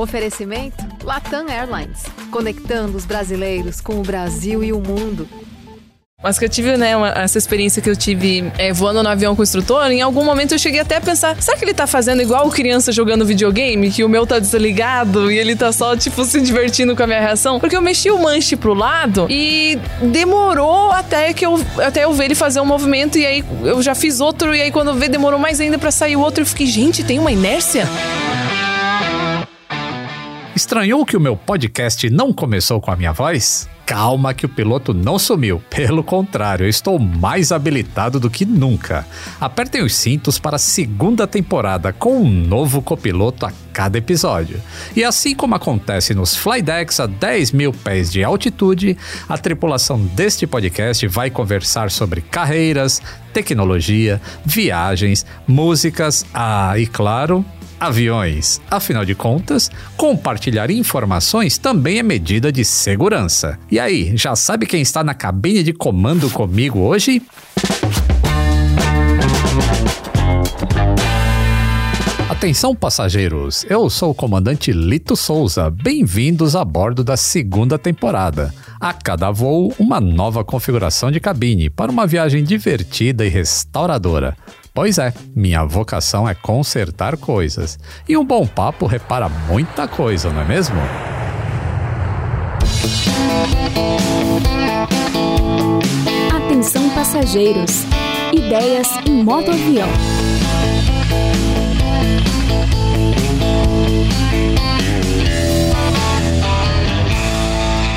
[0.00, 5.28] Oferecimento Latam Airlines, conectando os brasileiros com o Brasil e o mundo.
[6.22, 9.34] Mas que eu tive, né, uma, essa experiência que eu tive é, voando no avião
[9.34, 11.86] com o instrutor, em algum momento eu cheguei até a pensar, será que ele tá
[11.86, 16.22] fazendo igual criança jogando videogame, que o meu tá desligado e ele tá só, tipo,
[16.24, 17.58] se divertindo com a minha reação?
[17.58, 22.26] Porque eu mexi o manche pro lado e demorou até que eu, até eu ver
[22.26, 25.08] ele fazer um movimento e aí eu já fiz outro e aí quando eu ver
[25.08, 27.88] demorou mais ainda para sair o outro eu fiquei, gente, tem uma inércia?
[30.60, 33.66] Estranhou que o meu podcast não começou com a minha voz?
[33.86, 35.58] Calma que o piloto não sumiu.
[35.70, 39.06] Pelo contrário, eu estou mais habilitado do que nunca.
[39.40, 44.60] Apertem os cintos para a segunda temporada com um novo copiloto a cada episódio.
[44.94, 50.46] E assim como acontece nos flydecks a 10 mil pés de altitude, a tripulação deste
[50.46, 53.00] podcast vai conversar sobre carreiras,
[53.32, 57.42] tecnologia, viagens, músicas, ah, e claro,
[57.80, 58.60] aviões.
[58.70, 63.58] Afinal de contas, compartilhar informações também é medida de segurança.
[63.70, 67.22] E aí, já sabe quem está na cabine de comando comigo hoje?
[72.28, 73.66] Atenção, passageiros!
[73.68, 75.68] Eu sou o comandante Lito Souza.
[75.68, 78.54] Bem-vindos a bordo da segunda temporada.
[78.80, 84.34] A cada voo, uma nova configuração de cabine para uma viagem divertida e restauradora.
[84.72, 87.78] Pois é, minha vocação é consertar coisas.
[88.08, 90.76] E um bom papo repara muita coisa, não é mesmo?
[96.34, 97.84] Atenção passageiros.
[98.32, 99.88] Ideias em modo avião.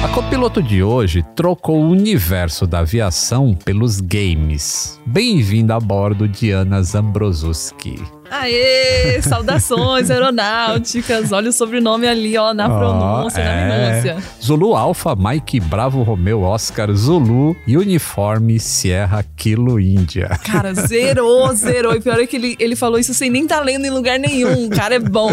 [0.04, 5.00] A copiloto de hoje trocou o universo da aviação pelos games.
[5.06, 7.96] Bem-vinda a bordo, Diana Zambrosuski.
[8.34, 11.32] Aê, saudações aeronáuticas.
[11.32, 13.68] Olha o sobrenome ali, ó, na pronúncia, oh, é.
[13.68, 14.18] na minúcia.
[14.42, 20.30] Zulu Alpha, Mike Bravo Romeo Oscar Zulu Uniforme Sierra Kilo Índia.
[20.44, 21.94] Cara, zerou, zerou.
[21.94, 24.18] E pior é que ele, ele falou isso sem nem estar tá lendo em lugar
[24.18, 24.66] nenhum.
[24.66, 25.30] O cara é bom.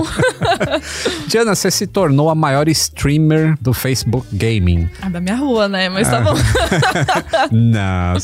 [1.27, 4.91] Diana, você se tornou a maior streamer do Facebook Gaming.
[5.01, 5.89] Ah, da minha rua, né?
[5.89, 6.35] Mas tá bom.
[7.51, 8.15] Não,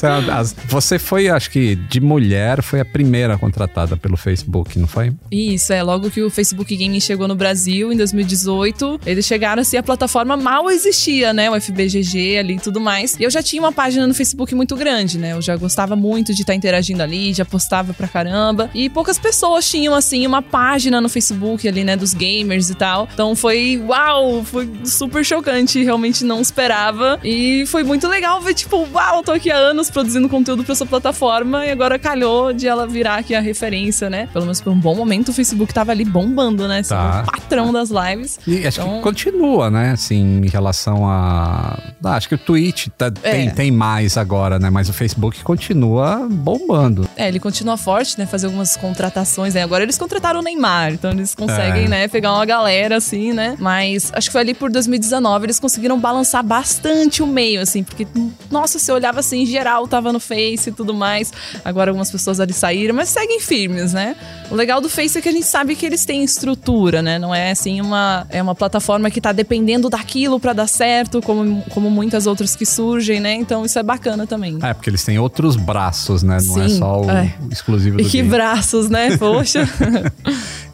[0.68, 4.65] você foi, acho que de mulher, foi a primeira contratada pelo Facebook.
[4.66, 5.12] Facebook, não foi?
[5.30, 5.82] Isso, é.
[5.82, 10.36] Logo que o Facebook Gaming chegou no Brasil, em 2018, eles chegaram assim, a plataforma
[10.36, 11.50] mal existia, né?
[11.50, 13.16] O FBGG ali e tudo mais.
[13.18, 15.32] E eu já tinha uma página no Facebook muito grande, né?
[15.32, 18.70] Eu já gostava muito de estar tá interagindo ali, já postava pra caramba.
[18.74, 21.96] E poucas pessoas tinham, assim, uma página no Facebook ali, né?
[21.96, 23.08] Dos gamers e tal.
[23.12, 25.82] Então foi, uau, foi super chocante.
[25.82, 27.18] Realmente não esperava.
[27.22, 30.86] E foi muito legal ver, tipo, uau, tô aqui há anos produzindo conteúdo pra essa
[30.86, 34.28] plataforma e agora calhou de ela virar aqui a referência, né?
[34.32, 36.82] Pelo menos por um bom momento, o Facebook tava ali bombando, né?
[36.82, 37.24] Tá.
[37.26, 38.38] o patrão das lives.
[38.46, 38.96] E acho então...
[38.96, 39.92] que continua, né?
[39.92, 41.78] Assim, em relação a.
[42.04, 43.32] Ah, acho que o Twitch tá, é.
[43.32, 44.70] tem, tem mais agora, né?
[44.70, 47.08] Mas o Facebook continua bombando.
[47.16, 48.26] É, ele continua forte, né?
[48.26, 49.62] Fazer algumas contratações, né?
[49.62, 51.88] Agora eles contrataram o Neymar, então eles conseguem, é.
[51.88, 52.08] né?
[52.08, 53.56] Pegar uma galera, assim, né?
[53.58, 58.06] Mas acho que foi ali por 2019, eles conseguiram balançar bastante o meio, assim, porque,
[58.50, 61.32] nossa, você olhava assim, em geral, tava no Face e tudo mais.
[61.64, 64.16] Agora algumas pessoas ali saíram, mas seguem firmes, né?
[64.50, 67.18] O legal do Face é que a gente sabe que eles têm estrutura, né?
[67.18, 71.62] Não é assim uma é uma plataforma que tá dependendo daquilo para dar certo, como,
[71.70, 73.34] como muitas outras que surgem, né?
[73.34, 74.58] Então isso é bacana também.
[74.62, 76.38] É, porque eles têm outros braços, né?
[76.44, 77.34] Não é Sim, é só o é.
[77.50, 78.28] exclusivo do E que game.
[78.28, 79.16] braços, né?
[79.18, 79.68] Poxa.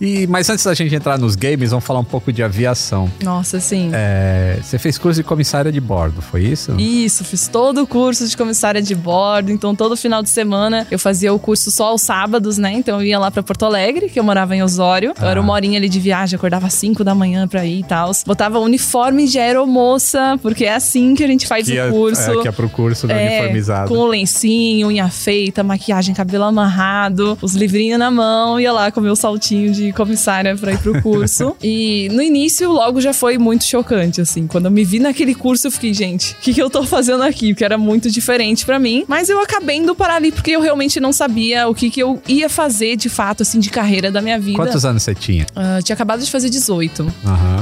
[0.00, 3.10] e, mas antes da gente entrar nos games, vamos falar um pouco de aviação.
[3.22, 3.90] Nossa, sim.
[3.92, 6.72] É, você fez curso de comissária de bordo, foi isso?
[6.78, 9.50] Isso, fiz todo o curso de comissária de bordo.
[9.50, 12.72] Então todo final de semana eu fazia o curso só aos sábados, né?
[12.72, 15.14] Então eu ia lá para Porto Porto Alegre, que eu morava em Osório.
[15.16, 15.26] Ah.
[15.26, 17.84] Eu era uma horinha ali de viagem, acordava às 5 da manhã pra ir e
[17.84, 18.10] tal.
[18.26, 22.40] Botava uniforme de aeromoça, porque é assim que a gente faz que o curso.
[22.40, 23.88] É, que é pro curso do é, uniformizado.
[23.88, 28.98] Com o lencinho, unha feita, maquiagem, cabelo amarrado, os livrinhos na mão, ia lá com
[28.98, 31.54] o meu saltinho de comissária pra ir pro curso.
[31.62, 34.48] e no início, logo já foi muito chocante, assim.
[34.48, 37.22] Quando eu me vi naquele curso, eu fiquei, gente, o que, que eu tô fazendo
[37.22, 37.54] aqui?
[37.54, 39.04] Porque era muito diferente para mim.
[39.06, 42.20] Mas eu acabei indo parar ali porque eu realmente não sabia o que, que eu
[42.26, 44.56] ia fazer de fato, assim assim, de carreira da minha vida.
[44.56, 45.46] Quantos anos você tinha?
[45.50, 47.02] Uh, tinha acabado de fazer 18.
[47.02, 47.12] Uhum.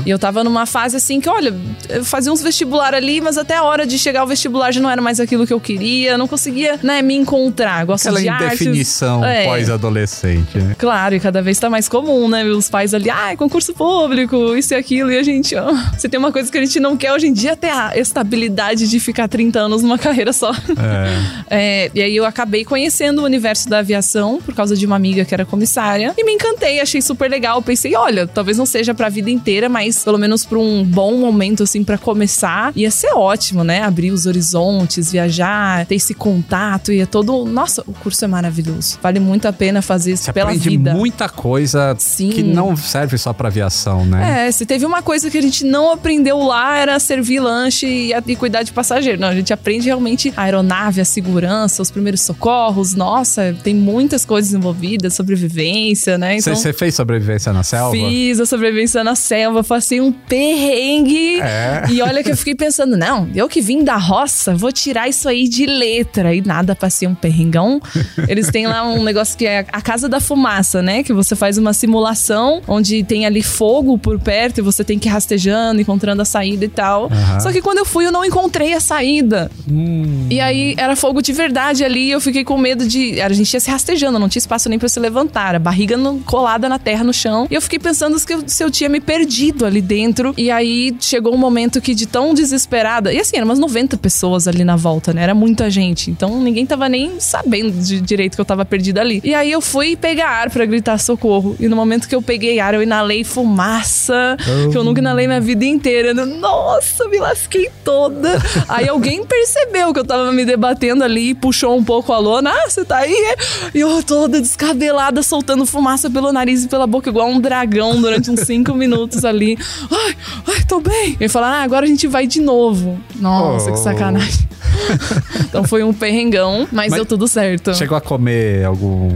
[0.07, 1.55] E eu tava numa fase assim que, olha,
[1.89, 4.91] eu fazia uns vestibular ali, mas até a hora de chegar ao vestibular já não
[4.91, 6.17] era mais aquilo que eu queria.
[6.17, 7.85] Não conseguia, né, me encontrar.
[7.85, 9.45] Gosto Aquela de indefinição é.
[9.45, 10.77] pós-adolescente, né?
[10.79, 12.45] Claro, e cada vez tá mais comum né?
[12.45, 15.11] Os pais ali, ah, concurso público, isso e aquilo.
[15.11, 17.33] E a gente, ó, você tem uma coisa que a gente não quer hoje em
[17.33, 20.53] dia, ter a estabilidade de ficar 30 anos numa carreira só.
[20.53, 21.87] É.
[21.87, 25.25] É, e aí eu acabei conhecendo o universo da aviação por causa de uma amiga
[25.25, 25.80] que era comissária
[26.17, 27.63] e me encantei, achei super legal.
[27.63, 31.63] Pensei, olha, talvez não seja pra vida inteira, mas pelo menos pra um bom momento
[31.63, 33.83] assim pra começar, ia ser ótimo, né?
[33.83, 38.99] Abrir os horizontes, viajar, ter esse contato e é todo, nossa, o curso é maravilhoso.
[39.03, 40.93] Vale muito a pena fazer isso Você pela aprende vida.
[40.95, 42.31] muita coisa Sim.
[42.31, 44.47] que não serve só pra aviação, né?
[44.47, 48.13] É, se teve uma coisa que a gente não aprendeu lá era servir lanche e,
[48.13, 49.21] e cuidar de passageiro.
[49.21, 52.95] Não, a gente aprende realmente a aeronave, a segurança, os primeiros socorros.
[52.95, 55.70] Nossa, tem muitas coisas envolvidas, sobrevivência,
[56.19, 56.37] né?
[56.37, 57.93] Então, Você fez sobrevivência na selva?
[57.93, 61.41] Fiz a sobrevivência na selva, passei um perrengue.
[61.41, 61.85] É.
[61.91, 65.29] E olha que eu fiquei pensando, não, eu que vim da roça, vou tirar isso
[65.29, 66.35] aí de letra.
[66.35, 67.81] E nada, passei um perrengão.
[68.29, 71.03] Eles têm lá um negócio que é a casa da fumaça, né?
[71.03, 75.09] Que você faz uma simulação onde tem ali fogo por perto e você tem que
[75.09, 77.11] ir rastejando, encontrando a saída e tal.
[77.11, 77.41] Aham.
[77.41, 79.51] Só que quando eu fui, eu não encontrei a saída.
[79.71, 80.27] Hum.
[80.31, 83.21] E aí era fogo de verdade ali, e eu fiquei com medo de.
[83.21, 86.69] A gente ia se rastejando, não tinha espaço nem pra se levantar, barriga no- colada
[86.69, 87.47] na terra no chão.
[87.51, 90.35] E eu fiquei pensando se eu, se eu tinha me perdido ali dentro.
[90.37, 93.13] E aí chegou um momento que, de tão desesperada.
[93.13, 95.23] E assim, eram umas 90 pessoas ali na volta, né?
[95.23, 96.11] Era muita gente.
[96.11, 99.21] Então ninguém tava nem sabendo de direito que eu tava perdida ali.
[99.23, 101.55] E aí eu fui pegar ar pra gritar socorro.
[101.61, 104.37] E no momento que eu peguei ar, eu inalei fumaça,
[104.71, 106.09] que eu nunca inalei minha vida inteira.
[106.09, 108.41] Eu, Nossa, me lasquei toda.
[108.69, 112.51] Aí alguém percebeu que eu tava me debatendo ali, puxou um pouco a lona.
[112.51, 113.13] Ah, você tá aí?
[113.13, 113.37] é?"
[113.75, 118.31] E eu toda descabelada, soltando fumaça pelo nariz e pela boca, igual um dragão durante
[118.31, 119.57] uns cinco minutos ali.
[119.91, 120.17] Ai,
[120.49, 121.17] ai, tô bem.
[121.21, 122.99] E falaram, ah, agora a gente vai de novo.
[123.17, 123.73] Nossa, Oh.
[123.73, 124.49] que sacanagem.
[125.49, 127.75] então foi um perrengão, mas, Mas deu tudo certo.
[127.75, 129.11] Chegou a comer algum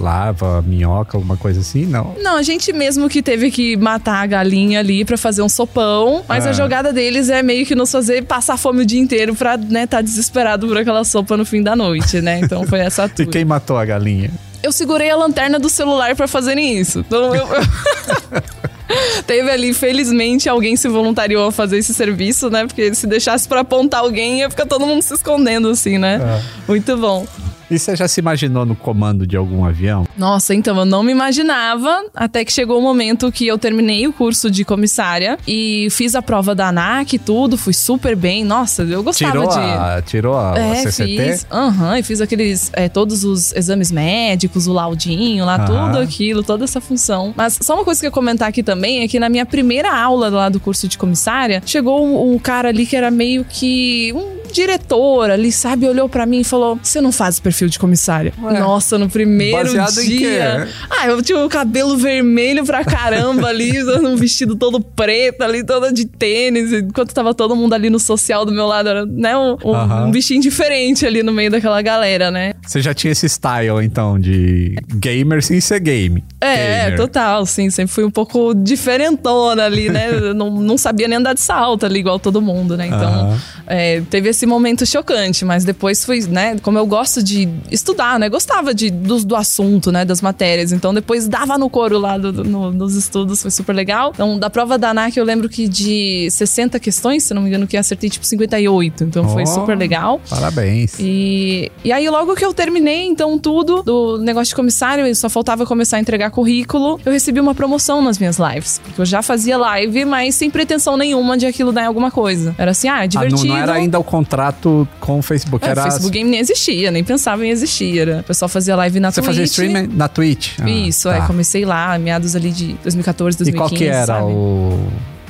[0.00, 1.84] lava, minhoca, alguma coisa assim?
[1.84, 2.14] Não.
[2.22, 6.22] Não, a gente mesmo que teve que matar a galinha ali pra fazer um sopão,
[6.28, 6.50] mas Ah.
[6.50, 9.86] a jogada deles é meio que nos fazer passar fome o dia inteiro pra, né,
[9.88, 12.38] tá desesperado por aquela sopa no fim da noite, né?
[12.40, 13.26] Então foi essa E tour.
[13.26, 14.30] quem matou a galinha?
[14.62, 17.00] Eu segurei a lanterna do celular pra fazerem isso.
[17.00, 17.46] Então eu...
[19.26, 22.66] Teve ali, felizmente, alguém se voluntariou a fazer esse serviço, né?
[22.66, 26.18] Porque se deixasse pra apontar alguém, ia ficar todo mundo se escondendo, assim, né?
[26.22, 26.42] Ah.
[26.66, 27.26] Muito bom.
[27.70, 30.06] E você já se imaginou no comando de algum avião?
[30.16, 34.12] Nossa, então eu não me imaginava, até que chegou o momento que eu terminei o
[34.12, 38.42] curso de comissária e fiz a prova da ANAC e tudo, fui super bem.
[38.44, 39.58] Nossa, eu gostava Tirou de.
[39.58, 41.16] a, tirou a É, CCT?
[41.24, 41.46] fiz.
[41.50, 42.70] Aham, e fiz aqueles.
[42.72, 47.34] é, todos os exames médicos, o laudinho lá, tudo aquilo, toda essa função.
[47.36, 49.94] Mas só uma coisa que eu ia comentar aqui também é que na minha primeira
[49.94, 54.12] aula lá do curso de comissária, chegou um, um cara ali que era meio que
[54.14, 55.86] um diretor ali, sabe?
[55.86, 58.32] Olhou pra mim e falou: Você não faz perfil de comissária?
[58.42, 58.58] Ué.
[58.58, 60.68] Nossa, no primeiro Baseado dia.
[60.90, 65.64] Ah, eu tinha o cabelo vermelho pra caramba ali, usando um vestido todo preto ali,
[65.64, 69.36] toda de tênis, enquanto tava todo mundo ali no social do meu lado, era, né,
[69.36, 70.06] um, um, Aham.
[70.06, 72.54] um bichinho diferente ali no meio daquela galera, né?
[72.66, 76.24] Você já tinha esse style, então, de gamer sem ser game.
[76.40, 76.96] É, Gamer.
[76.96, 80.08] total, sim, sempre fui um pouco diferentona ali, né?
[80.34, 82.86] Não, não sabia nem andar de salto ali, igual todo mundo, né?
[82.86, 83.38] Então, Aham.
[83.66, 86.56] é, teve esse momento chocante, mas depois fui, né?
[86.62, 88.28] Como eu gosto de estudar, né?
[88.28, 90.04] Gostava de, do, do assunto, né?
[90.04, 90.72] Das matérias.
[90.72, 94.10] Então, depois dava no couro lá do- no- nos estudos, foi super legal.
[94.14, 97.66] Então, da prova da ANAC, eu lembro que de 60 questões, se não me engano,
[97.66, 99.04] que acertei tipo 58.
[99.04, 99.46] Então, foi Ó.
[99.46, 100.20] super legal.
[100.28, 100.94] Parabéns.
[100.98, 105.28] E, e aí, logo que eu terminei, então, tudo do negócio de comissário, e só
[105.28, 108.80] faltava começar a entregar currículo, eu recebi uma promoção nas minhas lives.
[108.84, 112.54] Porque eu já fazia live, mas sem pretensão nenhuma de aquilo dar em alguma coisa.
[112.58, 113.46] Era assim, ah, é Ah, divertido.
[113.46, 115.80] não, não era ainda o contrato com o Facebook, É, era...
[115.80, 117.98] o Facebook Game nem existia, nem pensava em existir.
[118.00, 119.26] Era, o pessoal fazia live na Você Twitch.
[119.26, 120.58] fazia streaming na Twitch?
[120.60, 121.16] Ah, Isso, tá.
[121.16, 121.26] é.
[121.26, 124.32] Comecei lá, meados ali de 2014, E 2015, qual que era sabe?
[124.32, 124.86] o...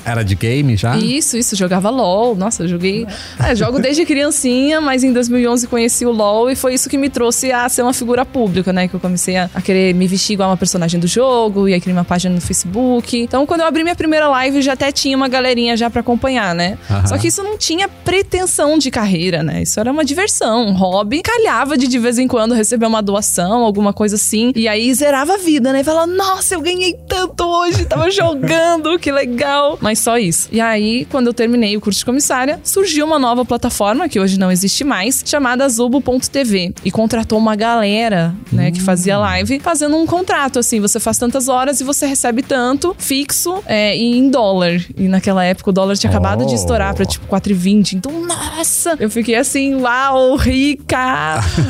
[0.09, 0.97] Era de game já?
[0.97, 2.35] Isso, isso, jogava LOL.
[2.35, 3.07] Nossa, eu joguei.
[3.39, 7.09] É, jogo desde criancinha, mas em 2011 conheci o LOL e foi isso que me
[7.09, 8.89] trouxe a ser uma figura pública, né?
[8.89, 11.81] Que eu comecei a, a querer me vestir igual uma personagem do jogo, e aí
[11.81, 13.19] criei uma página no Facebook.
[13.19, 16.55] Então, quando eu abri minha primeira live, já até tinha uma galerinha já pra acompanhar,
[16.55, 16.79] né?
[16.91, 17.07] Aham.
[17.07, 19.63] Só que isso não tinha pretensão de carreira, né?
[19.63, 21.23] Isso era uma diversão, um hobby.
[21.23, 24.53] Calhava de de vez em quando receber uma doação, alguma coisa assim.
[24.55, 25.83] E aí zerava a vida, né?
[25.83, 29.79] Falava, nossa, eu ganhei tanto hoje, tava jogando, que legal.
[29.81, 30.49] Mas só isso.
[30.53, 34.39] E aí, quando eu terminei o curso de comissária, surgiu uma nova plataforma, que hoje
[34.39, 36.73] não existe mais, chamada Zubo.tv.
[36.85, 41.49] E contratou uma galera, né, que fazia live, fazendo um contrato, assim, você faz tantas
[41.49, 44.81] horas e você recebe tanto, fixo, é, e em dólar.
[44.97, 46.55] E naquela época o dólar tinha acabado de Oh.
[46.55, 47.95] estourar pra, tipo, 4,20.
[47.97, 48.97] Então, nossa!
[48.99, 50.99] Eu fiquei assim, uau, rica!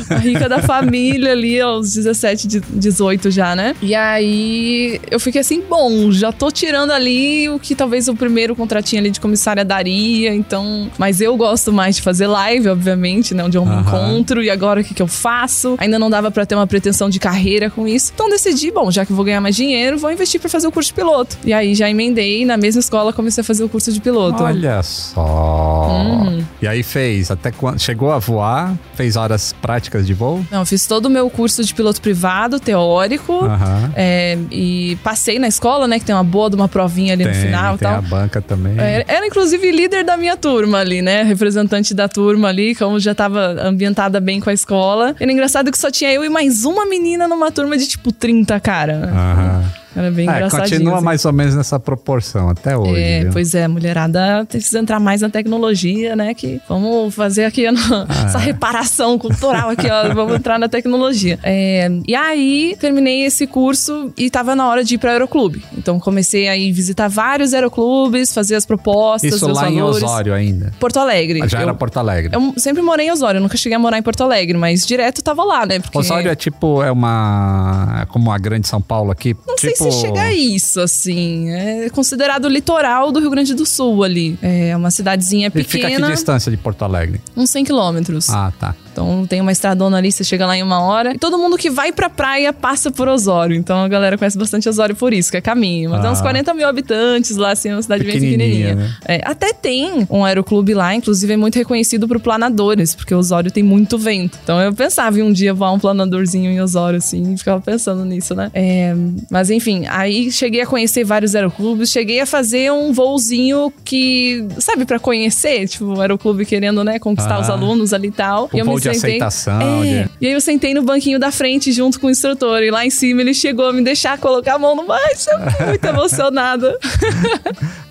[0.09, 3.75] A rica da família ali, aos 17, de- 18 já, né?
[3.81, 8.55] E aí eu fiquei assim, bom, já tô tirando ali o que talvez o primeiro
[8.55, 10.89] contratinho ali de comissária daria, então.
[10.97, 13.43] Mas eu gosto mais de fazer live, obviamente, né?
[13.43, 13.81] Onde eu me Aham.
[13.81, 15.75] encontro e agora o que, que eu faço.
[15.77, 18.11] Ainda não dava pra ter uma pretensão de carreira com isso.
[18.13, 20.71] Então decidi, bom, já que eu vou ganhar mais dinheiro, vou investir pra fazer o
[20.71, 21.37] curso de piloto.
[21.43, 24.43] E aí já emendei na mesma escola, comecei a fazer o curso de piloto.
[24.43, 25.87] Olha só.
[25.89, 26.43] Uhum.
[26.61, 30.45] E aí fez, até quando chegou a voar, fez horas práticas de voo?
[30.51, 33.33] Não, fiz todo o meu curso de piloto privado, teórico.
[33.45, 33.91] Aham.
[33.95, 35.99] é, e passei na escola, né?
[35.99, 37.98] Que tem uma boa de uma provinha ali Tem, no final e tal.
[37.99, 38.79] A banca também.
[38.79, 41.23] É, Era, inclusive líder da minha turma ali, né?
[41.23, 45.15] Representante da turma ali, como já tava ambientada bem com a escola.
[45.19, 48.59] Era engraçado que só tinha eu e mais uma menina numa turma de tipo 30,
[48.59, 49.09] cara.
[49.13, 49.63] Aham.
[49.99, 51.03] Era bem É, continua assim.
[51.05, 53.01] mais ou menos nessa proporção até hoje.
[53.01, 56.33] É, pois é, mulherada precisa entrar mais na tecnologia, né?
[56.33, 57.71] Que vamos fazer aqui Ah.
[58.25, 60.13] essa reparação cultural aqui, ó.
[60.19, 61.37] Vamos entrar na tecnologia.
[61.43, 65.63] É, e aí, terminei esse curso e tava na hora de ir pra Aeroclube.
[65.77, 70.03] Então, comecei a ir visitar vários aeroclubes, fazer as propostas, Isso lá em valores.
[70.03, 70.71] Osório ainda.
[70.79, 71.41] Porto Alegre.
[71.47, 72.31] Já eu, era Porto Alegre.
[72.33, 75.43] eu sempre morei em Osório, nunca cheguei a morar em Porto Alegre, mas direto tava
[75.43, 75.79] lá, né?
[75.79, 77.99] Porque Osório é tipo, é uma.
[78.01, 79.35] É como a grande São Paulo aqui.
[79.47, 81.49] Não tipo, sei se chega a isso, assim.
[81.49, 84.37] É considerado o litoral do Rio Grande do Sul ali.
[84.41, 87.21] É uma cidadezinha E fica a que pequena, distância de Porto Alegre?
[87.35, 88.29] uns 100 quilômetros.
[88.29, 88.75] Ah, tá.
[88.99, 91.13] Então tem uma estradona ali, você chega lá em uma hora.
[91.13, 93.55] E todo mundo que vai pra praia passa por Osório.
[93.55, 95.89] Então a galera conhece bastante Osório por isso, que é caminho.
[95.91, 96.23] Mas tem uns Ah.
[96.23, 98.75] 40 mil habitantes lá, assim, é uma cidade bem Pequenininha, pequenininha.
[98.75, 98.95] né?
[99.07, 103.63] É, até tem um aeroclube lá, inclusive é muito reconhecido por planadores, porque Osório tem
[103.63, 104.37] muito vento.
[104.43, 108.03] Então eu pensava em um dia voar um planadorzinho em Osório, assim, e ficava pensando
[108.03, 108.51] nisso, né?
[108.53, 108.93] É,
[109.31, 114.85] mas enfim, aí cheguei a conhecer vários aeroclubes, cheguei a fazer um voozinho que, sabe,
[114.85, 117.41] pra conhecer, tipo, o aeroclube querendo, né, conquistar Ah.
[117.41, 118.49] os alunos ali e tal.
[118.51, 120.03] O e eu me sentei- aceitação, É.
[120.03, 122.61] de- E aí eu sentei no banquinho da frente junto com o instrutor.
[122.63, 125.29] E lá em cima ele chegou a me deixar colocar a mão no baixo.
[125.67, 126.77] Muito emocionada.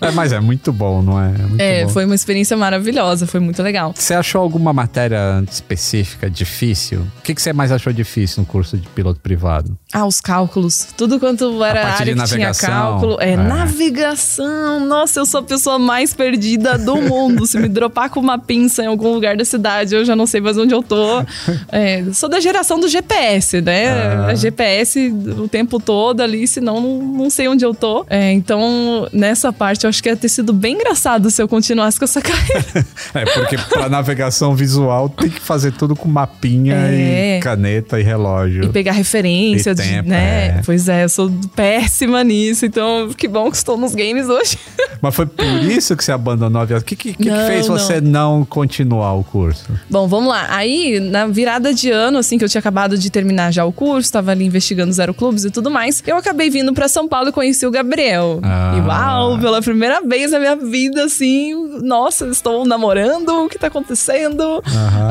[0.01, 1.33] É, mas é muito bom, não é?
[1.57, 3.93] É É, foi uma experiência maravilhosa, foi muito legal.
[3.95, 7.01] Você achou alguma matéria específica difícil?
[7.19, 9.77] O que, que você mais achou difícil no curso de piloto privado?
[9.93, 10.87] Ah, os cálculos.
[10.97, 13.17] Tudo quanto era de área que tinha cálculo.
[13.19, 13.37] É, É.
[13.37, 14.79] navegação.
[14.85, 17.45] Nossa, eu sou a pessoa mais perdida do mundo.
[17.45, 20.41] Se me dropar com uma pinça em algum lugar da cidade, eu já não sei
[20.41, 21.23] mais onde eu tô.
[21.71, 23.87] É, sou da geração do GPS, né?
[24.27, 24.35] Ah.
[24.35, 28.05] GPS o tempo todo ali, senão não, não sei onde eu tô.
[28.09, 31.97] É, então, nessa parte, eu acho que ia ter sido bem engraçado se eu continuasse
[31.99, 32.85] com essa carreira.
[33.13, 37.37] É, porque pra navegação visual tem que fazer tudo com mapinha É.
[37.37, 38.65] e caneta e relógio.
[38.65, 40.57] E pegar referência, E de, tempo, né?
[40.57, 40.61] é.
[40.65, 44.57] Pois é, eu sou péssima nisso, então que bom que estou nos games hoje.
[45.01, 46.81] Mas foi por isso que você abandonou a aviação?
[46.81, 47.77] O que, que, que que fez não.
[47.77, 49.65] você não continuar o curso?
[49.89, 50.47] Bom, vamos lá.
[50.49, 50.68] Aí,
[50.99, 54.31] na virada de ano, assim, que eu tinha acabado de terminar já o curso, tava
[54.31, 57.65] ali investigando os aeroclubes e tudo mais, eu acabei vindo pra São Paulo e conheci
[57.65, 58.39] o Gabriel.
[58.43, 58.75] Ah.
[58.77, 63.67] E uau, pela primeira vez na minha vida, assim, nossa, estou namorando, o que tá
[63.67, 64.61] acontecendo?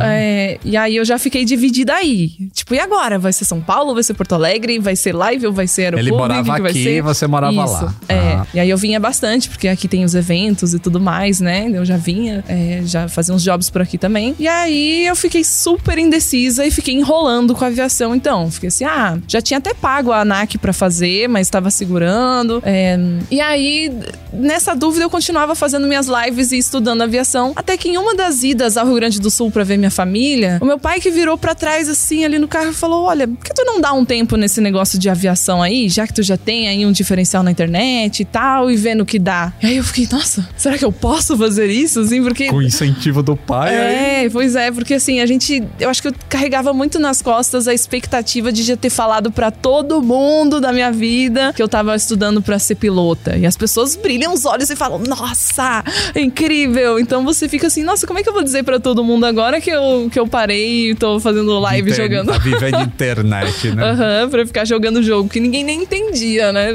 [0.02, 2.30] É, e aí eu já fiquei dividida aí.
[2.52, 3.18] Tipo, e agora?
[3.18, 3.94] Vai ser São Paulo?
[3.94, 4.78] Vai ser Porto Alegre?
[4.78, 6.08] Vai ser live ou vai ser aeroclube?
[6.08, 7.94] Ele morava que aqui e você morava Isso, lá.
[8.08, 8.18] É.
[8.18, 8.46] Ah.
[8.54, 11.70] E aí eu vinha bastante, porque aqui tem os eventos e tudo mais, né?
[11.72, 14.34] Eu já vinha, é, já fazia uns jobs por aqui também.
[14.38, 18.50] E aí eu fiquei super indecisa e fiquei enrolando com a aviação, então.
[18.50, 22.62] Fiquei assim, ah, já tinha até pago a ANAC pra fazer, mas tava segurando.
[22.64, 22.98] é,
[23.30, 23.92] e aí,
[24.32, 27.52] nessa dúvida, eu continuava fazendo minhas lives e estudando aviação.
[27.56, 30.58] Até que em uma das idas ao Rio Grande do Sul pra ver minha família,
[30.60, 33.44] o meu pai que virou pra trás, assim, ali no carro, e falou: Olha, por
[33.44, 36.36] que tu não dá um tempo nesse negócio de aviação aí, já que tu já
[36.36, 39.52] tem aí um diferencial na internet e tal, e vendo o que dá?
[39.62, 42.00] E aí eu fiquei, nossa, será que eu posso fazer isso?
[42.00, 42.48] Assim, porque.
[42.48, 44.24] Com o incentivo do pai, aí.
[44.24, 45.37] É, pois é, porque assim, a gente.
[45.80, 49.50] Eu acho que eu carregava muito nas costas a expectativa de já ter falado pra
[49.50, 53.36] todo mundo da minha vida que eu tava estudando pra ser pilota.
[53.36, 56.98] E as pessoas brilham os olhos e falam: Nossa, é incrível!
[56.98, 59.60] Então você fica assim: Nossa, como é que eu vou dizer pra todo mundo agora
[59.60, 62.32] que eu, que eu parei e tô fazendo live Inter- jogando?
[62.32, 63.82] Tá vivendo internet, né?
[63.90, 66.68] Aham, pra ficar jogando jogo que ninguém nem entendia, né?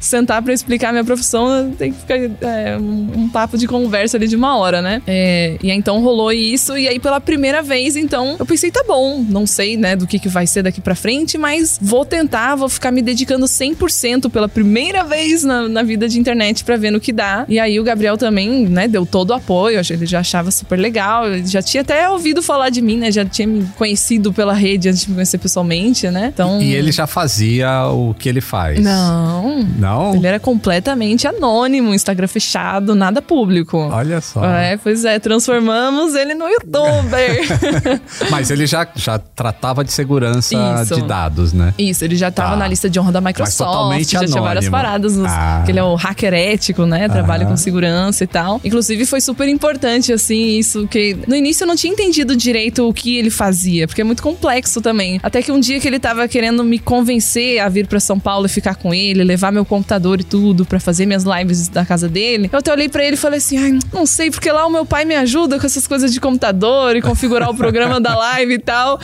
[0.00, 4.26] Sentar pra explicar minha profissão, tem que ficar é, um, um papo de conversa ali
[4.28, 5.02] de uma hora, né?
[5.06, 8.84] É, e aí, então rolou isso, e aí pela primeira vez, então, eu pensei, tá
[8.86, 12.54] bom, não sei, né, do que, que vai ser daqui pra frente, mas vou tentar,
[12.54, 16.90] vou ficar me dedicando 100% pela primeira vez na, na vida de internet pra ver
[16.90, 17.44] no que dá.
[17.48, 21.28] E aí o Gabriel também, né, deu todo o apoio, ele já achava super legal,
[21.28, 24.88] ele já tinha até ouvido falar de mim, né, já tinha me conhecido pela rede
[24.88, 26.30] antes de me conhecer pessoalmente, né?
[26.32, 26.60] Então...
[26.60, 28.80] E ele já fazia o que ele faz?
[28.80, 29.62] Não.
[29.78, 30.14] Não?
[30.14, 33.78] Ele era completamente anônimo, Instagram fechado, nada público.
[33.78, 34.44] Olha só.
[34.44, 37.42] É, pois é, transformamos ele no youtuber.
[38.30, 40.94] Mas ele já, já tratava de segurança Isso.
[40.94, 41.74] de dados, né?
[41.78, 42.56] Isso, ele já tava Tá.
[42.56, 45.62] na lista de honra da Microsoft, totalmente já tinha várias paradas, nos, Ah.
[45.64, 47.08] que ele é o hacker ético, né?
[47.08, 48.60] Trabalha com segurança e tal.
[48.64, 52.92] Inclusive, foi super importante, assim, isso, que no início eu não tinha entendido direito o
[52.92, 55.18] que ele fazia, porque é muito complexo também.
[55.22, 58.46] Até que um dia que ele tava querendo me convencer a vir pra São Paulo
[58.46, 62.08] e ficar com ele, levar meu computador e tudo pra fazer minhas lives da casa
[62.08, 64.70] dele, eu até olhei pra ele e falei assim: ai, não sei, porque lá o
[64.70, 68.54] meu pai me ajuda com essas coisas de computador e configurar o programa da live
[68.54, 69.00] e tal.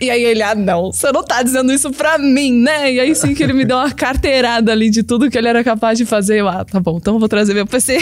[0.00, 2.92] E aí ele, ah, não, você não tá dizendo isso pra mim, né?
[2.92, 5.62] E aí sim que ele me deu uma carteirada ali de tudo que ele era
[5.62, 6.40] capaz de fazer.
[6.40, 7.98] Eu, ah, tá bom, então eu vou trazer meu PC.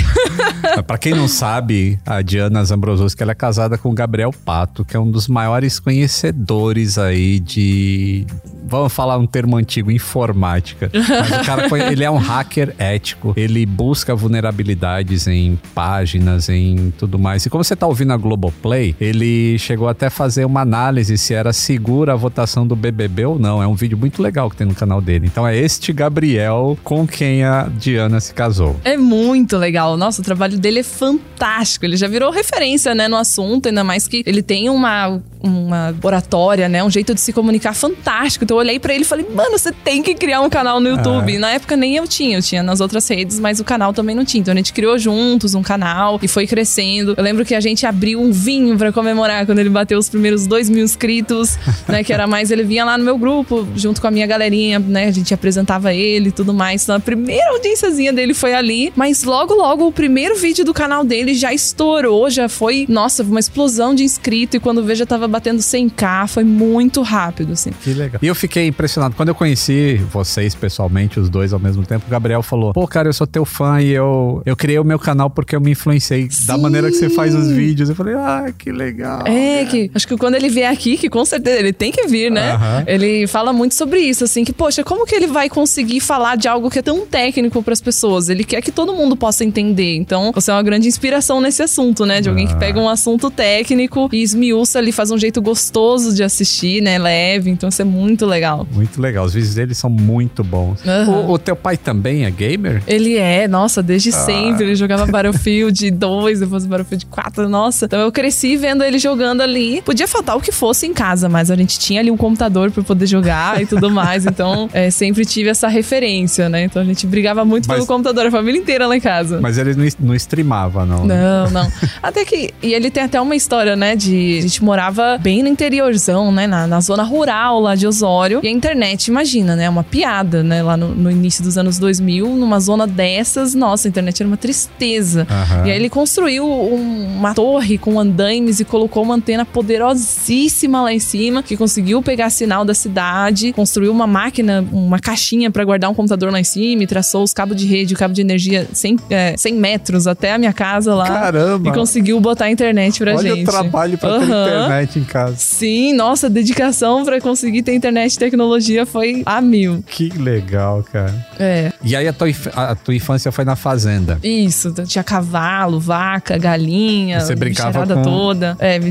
[0.87, 4.97] Pra quem não sabe, a Diana Zambrosowski ela é casada com o Gabriel Pato, que
[4.97, 8.27] é um dos maiores conhecedores aí de.
[8.65, 10.91] Vamos falar um termo antigo, informática.
[10.93, 13.35] Mas o cara, ele é um hacker ético.
[13.37, 17.45] Ele busca vulnerabilidades em páginas, em tudo mais.
[17.45, 21.53] E como você tá ouvindo a Globoplay, ele chegou até fazer uma análise se era
[21.53, 23.63] segura a votação do BBB ou não.
[23.63, 25.27] É um vídeo muito legal que tem no canal dele.
[25.27, 28.77] Então é este Gabriel com quem a Diana se casou.
[28.85, 29.97] É muito legal.
[29.97, 31.85] Nossa, o trabalho dele é fantástico.
[31.85, 36.69] Ele já virou referência, né, no assunto, ainda mais que ele tem uma, uma oratória,
[36.69, 38.45] né, um jeito de se comunicar fantástico.
[38.45, 40.89] Então eu olhei pra ele e falei, mano, você tem que criar um canal no
[40.89, 41.37] YouTube.
[41.37, 41.39] É.
[41.39, 44.25] Na época nem eu tinha, eu tinha nas outras redes, mas o canal também não
[44.25, 44.41] tinha.
[44.41, 47.15] Então a gente criou juntos um canal e foi crescendo.
[47.17, 50.47] Eu lembro que a gente abriu um vinho pra comemorar quando ele bateu os primeiros
[50.47, 51.59] dois mil inscritos,
[51.89, 54.79] né, que era mais, ele vinha lá no meu grupo, junto com a minha galerinha,
[54.79, 56.85] né, a gente apresentava ele e tudo mais.
[56.85, 61.05] Então a primeira audiênciazinha dele foi ali, mas logo, logo o primeiro vídeo do canal
[61.05, 65.27] dele já estourou, já foi, nossa, uma explosão de inscrito e quando veio já tava
[65.27, 67.71] batendo 100k, foi muito rápido, assim.
[67.83, 68.21] Que legal.
[68.23, 69.15] E eu fiquei impressionado.
[69.17, 73.09] Quando eu conheci vocês pessoalmente, os dois ao mesmo tempo, o Gabriel falou: Pô, cara,
[73.09, 76.29] eu sou teu fã e eu, eu criei o meu canal porque eu me influenciei
[76.47, 76.61] da Sim.
[76.61, 77.89] maneira que você faz os vídeos.
[77.89, 79.27] Eu falei: Ah, que legal.
[79.27, 82.31] É, que acho que quando ele vier aqui, que com certeza ele tem que vir,
[82.31, 82.59] né?
[82.87, 86.49] Ele fala muito sobre isso, assim, que, poxa, como que ele vai conseguir falar de
[86.49, 88.29] algo que é tão técnico pras pessoas?
[88.29, 89.97] Ele quer que todo mundo possa entender.
[89.97, 92.21] Então, você é uma grande inspiração nesse assunto, né?
[92.21, 96.23] De alguém que pega um assunto técnico e esmiuça ali, faz um jeito gostoso de
[96.23, 96.99] assistir, né?
[96.99, 97.51] Leve.
[97.51, 98.67] Então, isso é muito legal.
[98.73, 99.25] Muito legal.
[99.25, 100.81] Os vídeos dele são muito bons.
[101.09, 102.83] O, o teu pai também é gamer?
[102.87, 104.65] Ele é, nossa, desde sempre.
[104.65, 107.85] Ele jogava Battlefield 2, depois Battlefield 4, nossa.
[107.87, 109.62] Então eu cresci vendo ele jogando ali.
[109.85, 112.83] Podia faltar o que fosse em casa, mas a gente tinha ali um computador pra
[112.83, 114.27] poder jogar e tudo mais.
[114.27, 116.65] Então é, sempre tive essa referência, né?
[116.65, 119.41] Então a gente brigava muito Mas- pelo computador, a família inteira lá em casa.
[119.41, 121.07] Mas ele não, não streamava, não.
[121.07, 121.15] né?
[121.21, 121.73] Não, não.
[122.03, 122.51] Até que.
[122.63, 123.95] E ele tem até uma história, né?
[123.97, 124.39] De.
[124.39, 126.47] A gente morava bem no interiorzão, né?
[126.47, 128.41] Na, na zona rural lá de Osório.
[128.43, 129.69] E a internet, imagina, né?
[129.69, 130.63] Uma piada, né?
[130.63, 134.37] Lá no, no início dos anos 2000, numa zona dessas, nossa, a internet era uma
[134.37, 135.27] tristeza.
[135.31, 135.67] Aham.
[135.67, 140.93] E aí ele construiu um- uma torre com andaimes e colocou uma antena poderosíssima lá
[140.93, 145.91] em cima, que conseguiu pegar sinal da cidade, construiu uma máquina, uma caixinha pra guardar
[145.91, 148.67] um computador lá em cima e traçou os cabos de rede, o cabo de energia
[148.73, 151.07] 100, é, 100 metros até a minha casa lá.
[151.07, 151.69] Caramba!
[151.69, 153.49] E conseguiu botar a internet pra Olha gente.
[153.49, 154.65] o trabalho pra ter Aham.
[154.65, 155.37] internet em casa.
[155.39, 159.83] Sim, nossa, a dedicação pra conseguir ter internet e tecnologia foi a mil.
[159.87, 161.15] Que legal, cara.
[161.39, 164.19] É, E aí a tua, inf- a tua infância foi na fazenda.
[164.23, 164.73] isso.
[164.87, 168.57] Tinha cavalo, vaca, galinha, Você brincava com- toda.
[168.59, 168.91] É, me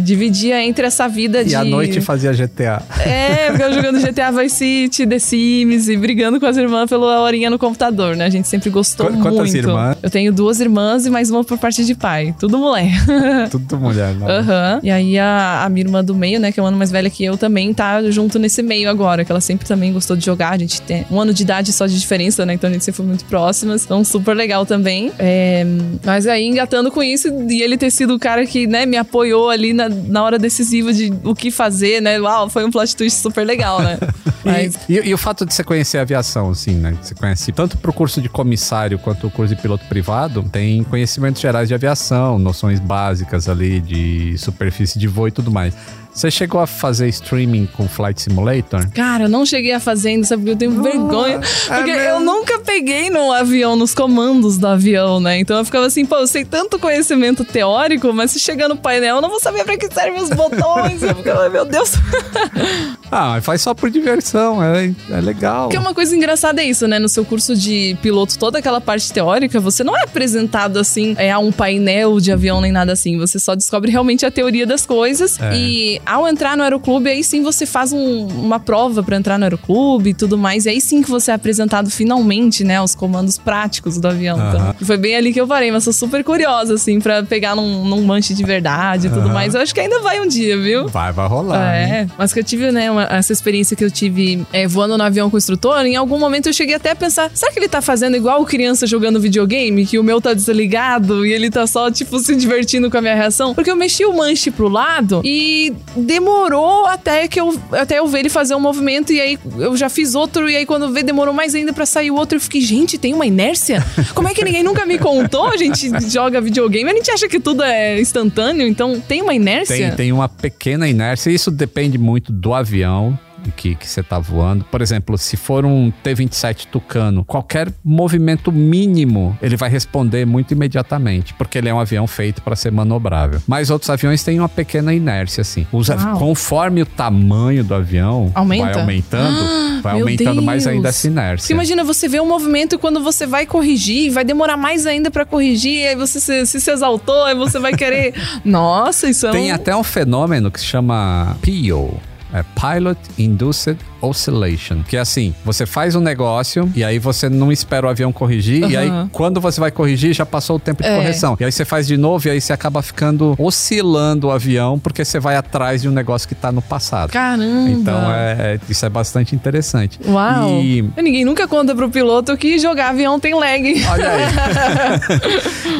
[0.51, 1.51] dividia entre essa vida de.
[1.51, 2.81] E à noite fazia GTA.
[3.05, 7.49] É, ficava jogando GTA Vice City, The Sims e brigando com as irmãs pela horinha
[7.49, 8.25] no computador, né?
[8.25, 9.55] A gente sempre gostou Qu- quantas muito.
[9.55, 9.97] irmãs?
[10.01, 12.35] Eu tenho duas irmãs e mais uma por parte de pai.
[12.39, 12.91] Tudo mulher.
[13.49, 14.27] Tudo mulher, não.
[14.27, 14.79] Aham.
[14.83, 17.09] E aí a, a minha irmã do meio, né, que é um ano mais velha
[17.09, 20.51] que eu, também tá junto nesse meio agora, que ela sempre também gostou de jogar.
[20.53, 22.53] A gente tem um ano de idade só de diferença, né?
[22.53, 23.83] Então a gente sempre foi muito próximas.
[23.85, 25.11] Então, super legal também.
[25.17, 25.65] É,
[26.05, 29.49] mas aí, engatando com isso, e ele ter sido o cara que, né, me apoiou
[29.49, 32.19] ali na, na hora decisiva de o que fazer, né?
[32.19, 33.97] Uau, foi um plot twist super legal, né?
[34.43, 36.97] Mas E, e- e o fato de você conhecer a aviação, assim, né?
[37.01, 41.41] Você conhece tanto pro curso de comissário quanto o curso de piloto privado, tem conhecimentos
[41.41, 45.73] gerais de aviação, noções básicas ali de superfície de voo e tudo mais.
[46.13, 48.85] Você chegou a fazer streaming com Flight Simulator?
[48.93, 50.41] Cara, eu não cheguei a fazer ainda, sabe?
[50.41, 51.35] Porque eu tenho vergonha.
[51.37, 52.25] é Porque eu mesmo?
[52.25, 55.39] nunca peguei no avião, nos comandos do avião, né?
[55.39, 59.15] Então eu ficava assim, pô, eu sei tanto conhecimento teórico, mas se chegar no painel,
[59.17, 61.01] eu não vou saber pra que servem os botões.
[61.01, 61.91] eu ficava, meu Deus.
[63.13, 65.63] Ah, faz só por diversão, é, é legal.
[65.67, 66.97] Porque uma coisa engraçada é isso, né?
[66.97, 71.29] No seu curso de piloto, toda aquela parte teórica, você não é apresentado assim é,
[71.29, 73.17] a um painel de avião nem nada assim.
[73.17, 75.37] Você só descobre realmente a teoria das coisas.
[75.41, 75.53] É.
[75.53, 79.43] E ao entrar no aeroclube, aí sim você faz um- uma prova pra entrar no
[79.45, 80.65] aeroclube e tudo mais.
[80.65, 82.81] E aí sim que você é apresentado finalmente, né?
[82.81, 84.37] Os comandos práticos do avião.
[84.37, 87.85] Então, foi bem ali que eu parei, mas sou super curiosa, assim, pra pegar num,
[87.85, 89.53] num manche de verdade e tudo mais.
[89.55, 90.87] Eu acho que ainda vai um dia, viu?
[90.87, 91.75] Vai, vai rolar.
[91.77, 91.91] hein?
[91.93, 95.03] É, mas que eu tive, né, uma- essa experiência que eu tive é, voando no
[95.03, 97.67] avião com o instrutor, em algum momento eu cheguei até a pensar, será que ele
[97.69, 99.85] tá fazendo igual criança jogando videogame?
[99.85, 103.15] Que o meu tá desligado e ele tá só, tipo, se divertindo com a minha
[103.15, 103.53] reação?
[103.53, 108.19] Porque eu mexi o manche pro lado e demorou até que eu, até eu ver
[108.19, 111.33] ele fazer um movimento e aí eu já fiz outro e aí quando ver demorou
[111.33, 113.83] mais ainda pra sair o outro eu fiquei, gente, tem uma inércia?
[114.13, 115.47] Como é que ninguém nunca me contou?
[115.47, 119.87] A gente joga videogame, a gente acha que tudo é instantâneo, então tem uma inércia?
[119.89, 123.17] Tem, tem uma pequena inércia, isso depende muito do avião
[123.49, 124.63] que, que você tá voando.
[124.65, 131.33] Por exemplo, se for um T-27 Tucano, qualquer movimento mínimo, ele vai responder muito imediatamente,
[131.33, 133.41] porque ele é um avião feito para ser manobrável.
[133.47, 135.65] Mas outros aviões têm uma pequena inércia, assim.
[135.71, 136.19] Os Uau.
[136.19, 138.73] conforme o tamanho do avião Aumenta?
[138.73, 140.75] vai aumentando, vai meu aumentando mais Deus.
[140.75, 141.37] ainda essa inércia.
[141.37, 145.09] Porque imagina, você vê um movimento e quando você vai corrigir, vai demorar mais ainda
[145.09, 148.13] pra corrigir, aí você se, se, se exaltou, aí você vai querer.
[148.43, 149.55] Nossa, isso é Tem um...
[149.55, 151.99] até um fenômeno que se chama PIO.
[152.33, 154.83] É Pilot Induced Oscillation.
[154.87, 158.69] Que é assim, você faz um negócio e aí você não espera o avião corrigir.
[158.69, 160.95] E aí, quando você vai corrigir, já passou o tempo de É.
[160.95, 161.37] correção.
[161.39, 165.03] E aí você faz de novo e aí você acaba ficando oscilando o avião porque
[165.05, 167.11] você vai atrás de um negócio que tá no passado.
[167.11, 167.69] Caramba!
[167.69, 169.99] Então, é, é- isso é bastante interessante.
[170.07, 170.61] Uau!
[170.61, 173.85] E Ninguém nunca conta pro piloto que jogar avião tem lag.
[173.89, 174.21] Olha aí.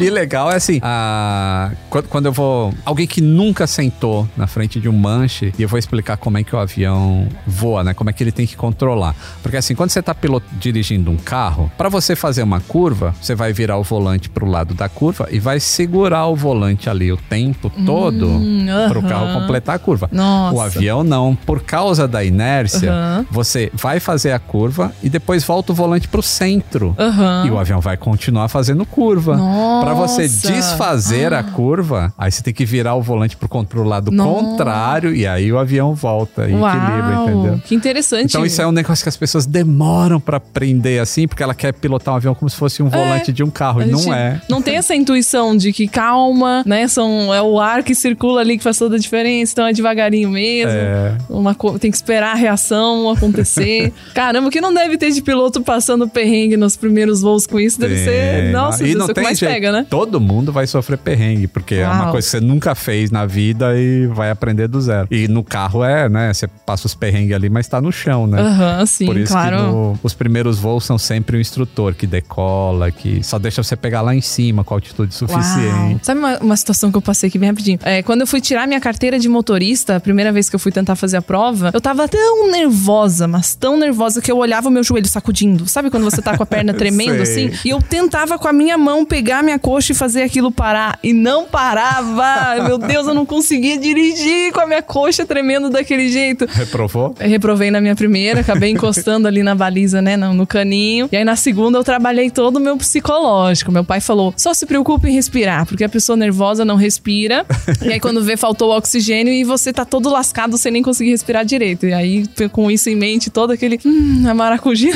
[0.00, 2.72] e legal é assim, a- quando, quando eu vou.
[2.84, 6.42] Alguém que nunca sentou na frente de um manche, e eu vou explicar como é
[6.44, 7.94] que o avião voa, né?
[7.94, 9.14] Como é que ele tem que controlar.
[9.42, 13.34] Porque assim, quando você tá piloto, dirigindo um carro, para você fazer uma curva, você
[13.34, 17.16] vai virar o volante pro lado da curva e vai segurar o volante ali o
[17.16, 19.08] tempo todo Hum, pro aham.
[19.08, 20.08] carro completar a curva.
[20.12, 20.56] Nossa.
[20.56, 21.34] O avião não.
[21.34, 23.26] Por causa da inércia, Aham.
[23.30, 26.94] você vai fazer a curva e depois volta o volante pro centro.
[26.98, 27.44] Aham.
[27.46, 29.36] E o avião vai continuar fazendo curva.
[29.82, 34.10] Pra você desfazer a curva, aí você tem que virar o volante con- pro lado
[34.10, 34.30] Nossa.
[34.44, 37.60] contrário e aí o avião volta e equilibra, entendeu?
[37.64, 38.01] Que interessante.
[38.24, 41.72] Então isso é um negócio que as pessoas demoram pra aprender assim, porque ela quer
[41.72, 44.40] pilotar um avião como se fosse um volante de um carro, A e não é.
[44.48, 46.88] Não tem essa intuição de que calma, né?
[46.88, 50.30] São, é o ar que circula ali que faz toda a diferença, então é devagarinho
[50.30, 50.72] mesmo.
[50.72, 51.16] É.
[51.28, 53.92] Uma, tem que esperar a reação acontecer.
[54.14, 57.78] Caramba, o que não deve ter de piloto passando perrengue nos primeiros voos com isso?
[57.78, 58.42] Deve ser.
[58.42, 58.52] Tem.
[58.52, 59.52] Nossa, e não é tem mais jeito.
[59.52, 59.86] pega, né?
[59.88, 62.12] Todo mundo vai sofrer perrengue, porque é uma Uau.
[62.12, 65.06] coisa que você nunca fez na vida e vai aprender do zero.
[65.10, 66.32] E no carro é, né?
[66.32, 68.40] Você passa os perrengues ali, mas tá no chão, né?
[68.40, 69.56] Aham, sim, Por isso claro.
[69.56, 73.76] que no- os primeiros voos são sempre o instrutor que decola, que só deixa você
[73.76, 75.28] pegar lá em cima com altitude Uau.
[75.28, 76.04] suficiente.
[76.06, 77.78] Sabe uma, uma situação que eu passei aqui bem rapidinho?
[77.82, 80.72] É, quando eu fui tirar minha carteira de motorista, a primeira vez que eu fui
[80.72, 84.70] tentar fazer a prova, eu tava tão nervosa, mas tão nervosa que eu olhava o
[84.72, 85.66] meu joelho sacudindo.
[85.68, 87.50] Sabe quando você tá com a perna tremendo assim?
[87.64, 90.98] E eu tentava com a minha mão pegar minha coxa e fazer aquilo parar.
[91.02, 92.64] E não parava.
[92.64, 96.46] meu Deus, eu não conseguia dirigir com a minha coxa tremendo daquele jeito.
[96.50, 97.14] Reprovou?
[97.20, 101.08] Eu reprovei na minha primeira, acabei encostando ali na baliza, né, no, caninho.
[101.12, 103.70] E aí na segunda eu trabalhei todo o meu psicológico.
[103.70, 107.44] Meu pai falou: só se preocupe em respirar, porque a pessoa nervosa não respira.
[107.82, 111.10] e aí quando vê, faltou o oxigênio e você tá todo lascado sem nem conseguir
[111.10, 111.86] respirar direito.
[111.86, 114.88] E aí, com isso em mente, todo aquele, hum, a maracujá.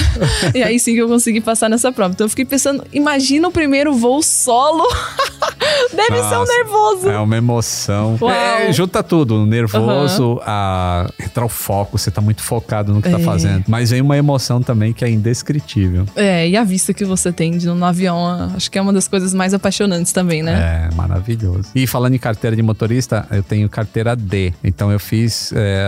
[0.54, 2.12] e aí sim que eu consegui passar nessa prova.
[2.14, 4.86] Então eu fiquei pensando: imagina o primeiro voo solo.
[5.92, 7.10] Deve ser um Nossa, nervoso.
[7.10, 8.18] É uma emoção.
[8.30, 13.18] É, junta tudo, nervoso, a entrar o foco, você tá muito focado no que tá
[13.18, 13.22] É.
[13.22, 13.64] fazendo.
[13.68, 16.06] Mas vem uma emoção também que é indescritível.
[16.16, 19.06] É, e a vista que você tem de, no avião, acho que é uma das
[19.08, 20.88] coisas mais apaixonantes também, né?
[20.90, 21.68] É, maravilhoso.
[21.74, 24.52] E falando em carteira de motorista, eu tenho carteira D.
[24.64, 25.84] Então eu fiz é,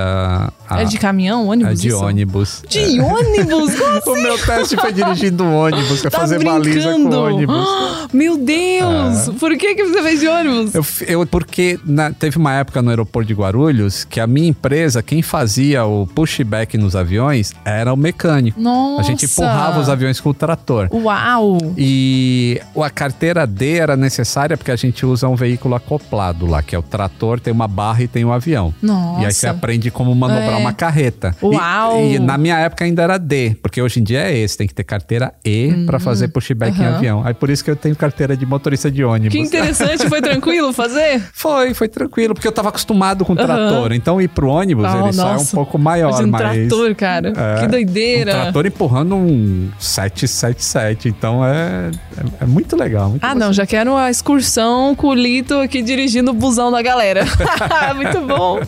[0.68, 1.80] a, É, de caminhão, ônibus?
[1.80, 1.98] de isso?
[2.04, 2.62] ônibus.
[2.68, 3.74] De ônibus?
[4.04, 7.20] Como O meu teste foi dirigindo ônibus, foi Tá fazer baliza com brincando?
[7.22, 7.68] ônibus.
[8.12, 9.28] Meu Deus!
[9.38, 10.74] Por que, que você vez de ônibus?
[10.74, 15.02] Eu, eu- porque na- teve uma época no aeroporto de Guarulhos que a minha empresa,
[15.02, 18.60] quem fazia o pushback nos aviões era o mecânico.
[18.60, 19.00] Nossa.
[19.00, 20.88] A gente empurrava os aviões com o trator.
[20.92, 21.56] Uau!
[21.76, 26.74] E a carteira D era necessária porque a gente usa um veículo acoplado lá, que
[26.74, 28.74] é o trator, tem uma barra e tem o avião.
[28.82, 29.22] Nossa.
[29.22, 30.56] E aí você aprende como manobrar É.
[30.56, 31.34] uma carreta.
[31.42, 32.04] E- Uau!
[32.04, 34.74] E, na minha época ainda era D, porque hoje em dia é esse, tem que
[34.74, 36.86] ter carteira E pra fazer pushback em Uhum.
[36.88, 36.96] aham.
[36.96, 37.22] avião.
[37.24, 39.32] Aí por isso que eu tenho carteira de motorista de ônibus.
[39.32, 41.22] Que interessante, foi tranquilo fazer?
[41.32, 43.92] Foi, foi tranquilo, porque eu tava acostumado com trator.
[43.92, 45.54] Então ir pro ônibus, Ah, ele só é um nossa.
[45.56, 46.40] pouco maior, um mas...
[46.66, 47.32] trator, cara.
[47.36, 48.30] É, que doideira.
[48.30, 53.10] Um trator empurrando um 777, então é, é, é muito legal.
[53.10, 56.82] Muito Ah, não, já quero a excursão com o Lito aqui dirigindo o busão da
[56.82, 57.24] galera.
[57.94, 58.60] Muito bom.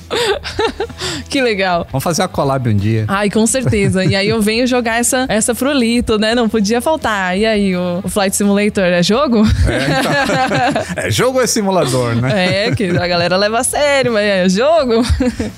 [1.29, 1.87] que legal.
[1.91, 3.05] Vamos fazer a collab um dia.
[3.09, 4.05] Ai, com certeza.
[4.05, 6.35] E aí eu venho jogar essa, essa pro Lito, né?
[6.35, 7.37] Não podia faltar.
[7.39, 9.43] E aí, o, o Flight Simulator é jogo?
[10.97, 12.67] É, jogo ou é simulador, né?
[12.67, 15.03] É, que a galera leva a sério, mas é jogo.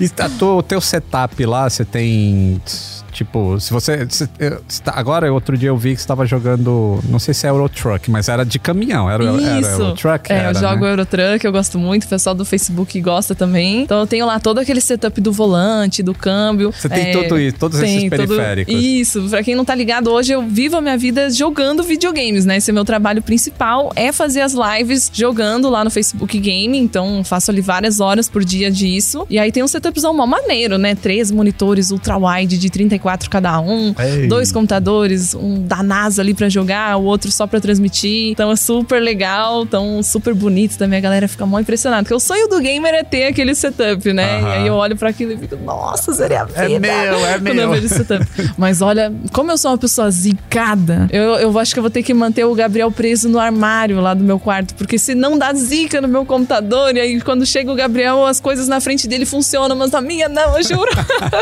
[0.00, 2.21] E tá, tu- o teu setup lá, você tem.
[2.22, 4.06] means Tipo, se você.
[4.10, 4.28] se-
[4.68, 7.00] se tá- agora, outro dia eu vi que você tava jogando.
[7.08, 9.08] Não sei se é Eurotruck, mas era de caminhão.
[9.08, 9.70] Era, era Isso.
[9.70, 10.32] Eurotruck?
[10.32, 10.90] é, era, eu jogo né?
[10.92, 12.04] Eurotruck, eu gosto muito.
[12.04, 13.82] O pessoal do Facebook gosta também.
[13.82, 16.72] Então eu tenho lá todo aquele setup do volante, do câmbio.
[16.72, 18.74] Você tem É, tudo isso, todos esses tem todo- periféricos.
[18.74, 19.22] Isso.
[19.30, 22.56] Pra quem não tá ligado, hoje eu vivo a minha vida jogando videogames, né?
[22.56, 26.76] Esse é meu trabalho principal, é fazer as lives jogando lá no Facebook Game.
[26.78, 29.26] Então faço ali várias horas por dia disso.
[29.30, 30.94] E aí tem um setupzão mó maneiro, né?
[30.94, 33.94] Três monitores ultra-wide de 34 cada um.
[33.98, 34.26] Ei.
[34.26, 38.30] Dois computadores, um da NASA ali pra jogar, o outro só pra transmitir.
[38.32, 40.98] Então é super legal, tão super bonito também.
[40.98, 42.02] A galera fica mó impressionada.
[42.02, 44.40] Porque o sonho do gamer é ter aquele setup, né?
[44.42, 46.62] E aí eu olho pra aquilo e fico, nossa, seria a vida.
[46.64, 47.70] É meu, é Quando eu meu.
[47.70, 48.26] vejo setup.
[48.56, 52.02] Mas olha, como eu sou uma pessoa zicada, eu, eu acho que eu vou ter
[52.02, 54.74] que manter o Gabriel preso no armário lá do meu quarto.
[54.74, 58.40] Porque se não dá zica no meu computador, e aí quando chega o Gabriel, as
[58.40, 60.90] coisas na frente dele funcionam, mas na minha não, eu juro.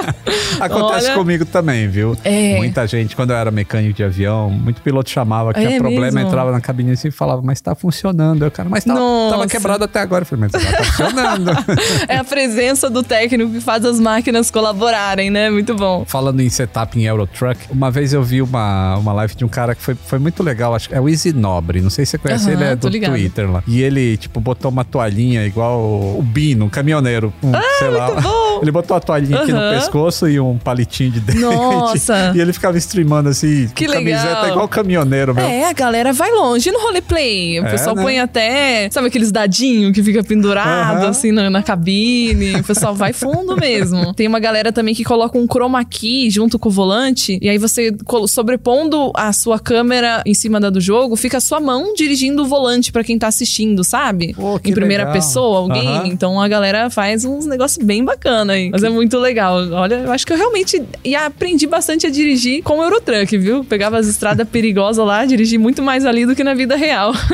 [0.60, 2.16] Acontece Olha- comigo também, viu?
[2.24, 2.56] É.
[2.56, 6.20] Muita gente, quando eu era mecânico de avião, muito piloto chamava que É problema, mesmo?
[6.20, 8.44] entrava na cabine assim e falava, mas tá funcionando.
[8.44, 9.48] Eu, cara, mas tava, tava Nossa.
[9.48, 10.22] quebrado até agora.
[10.22, 11.50] Eu falei, mas tá funcionando.
[12.08, 15.50] É a presença do técnico que faz as máquinas colaborarem, né?
[15.50, 16.04] Muito bom.
[16.06, 19.74] Falando em setup em Eurotruck, uma vez eu vi uma, uma live de um cara
[19.74, 22.18] que foi, foi muito legal, acho que é o Easy Nobre, não sei se você
[22.18, 23.12] conhece, Aham, ele é do ligado.
[23.12, 23.62] Twitter lá.
[23.66, 28.10] E ele, tipo, botou uma toalhinha igual o, Bino, um caminhoneiro, um, sei lá.
[28.20, 28.60] bom.
[28.62, 31.20] Ele botou a toalhinha aqui no pescoço e um palitinho de.
[31.40, 32.32] Nossa.
[32.34, 34.48] E ele ficava streamando assim, Que camiseta legal.
[34.50, 35.44] igual caminhoneiro, meu.
[35.44, 37.60] É, a galera vai longe no roleplay.
[37.60, 38.02] O É, pessoal né?
[38.02, 41.08] põe até, sabe aqueles dadinhos que fica pendurado Aham.
[41.08, 42.56] assim na, na cabine.
[42.56, 44.12] O pessoal vai fundo mesmo.
[44.14, 47.58] Tem uma galera também que coloca um chroma key junto com o volante e aí
[47.58, 47.92] você
[48.40, 52.46] sobrepondo a sua câmera em cima da do jogo, fica a sua mão dirigindo o
[52.46, 54.34] volante pra quem tá assistindo, sabe?
[54.34, 55.12] Pô, em primeira legal.
[55.14, 55.86] pessoa, game.
[55.88, 56.06] Aham.
[56.06, 58.70] Então a galera faz uns negócios bem bacana aí.
[58.70, 59.56] Mas é muito legal.
[59.72, 63.64] Olha, eu acho que eu realmente e aprendi bastante a dirigir com o Eurotruck, viu?
[63.64, 67.12] Pegava as estradas perigosas lá, dirigi muito mais ali do que na vida real.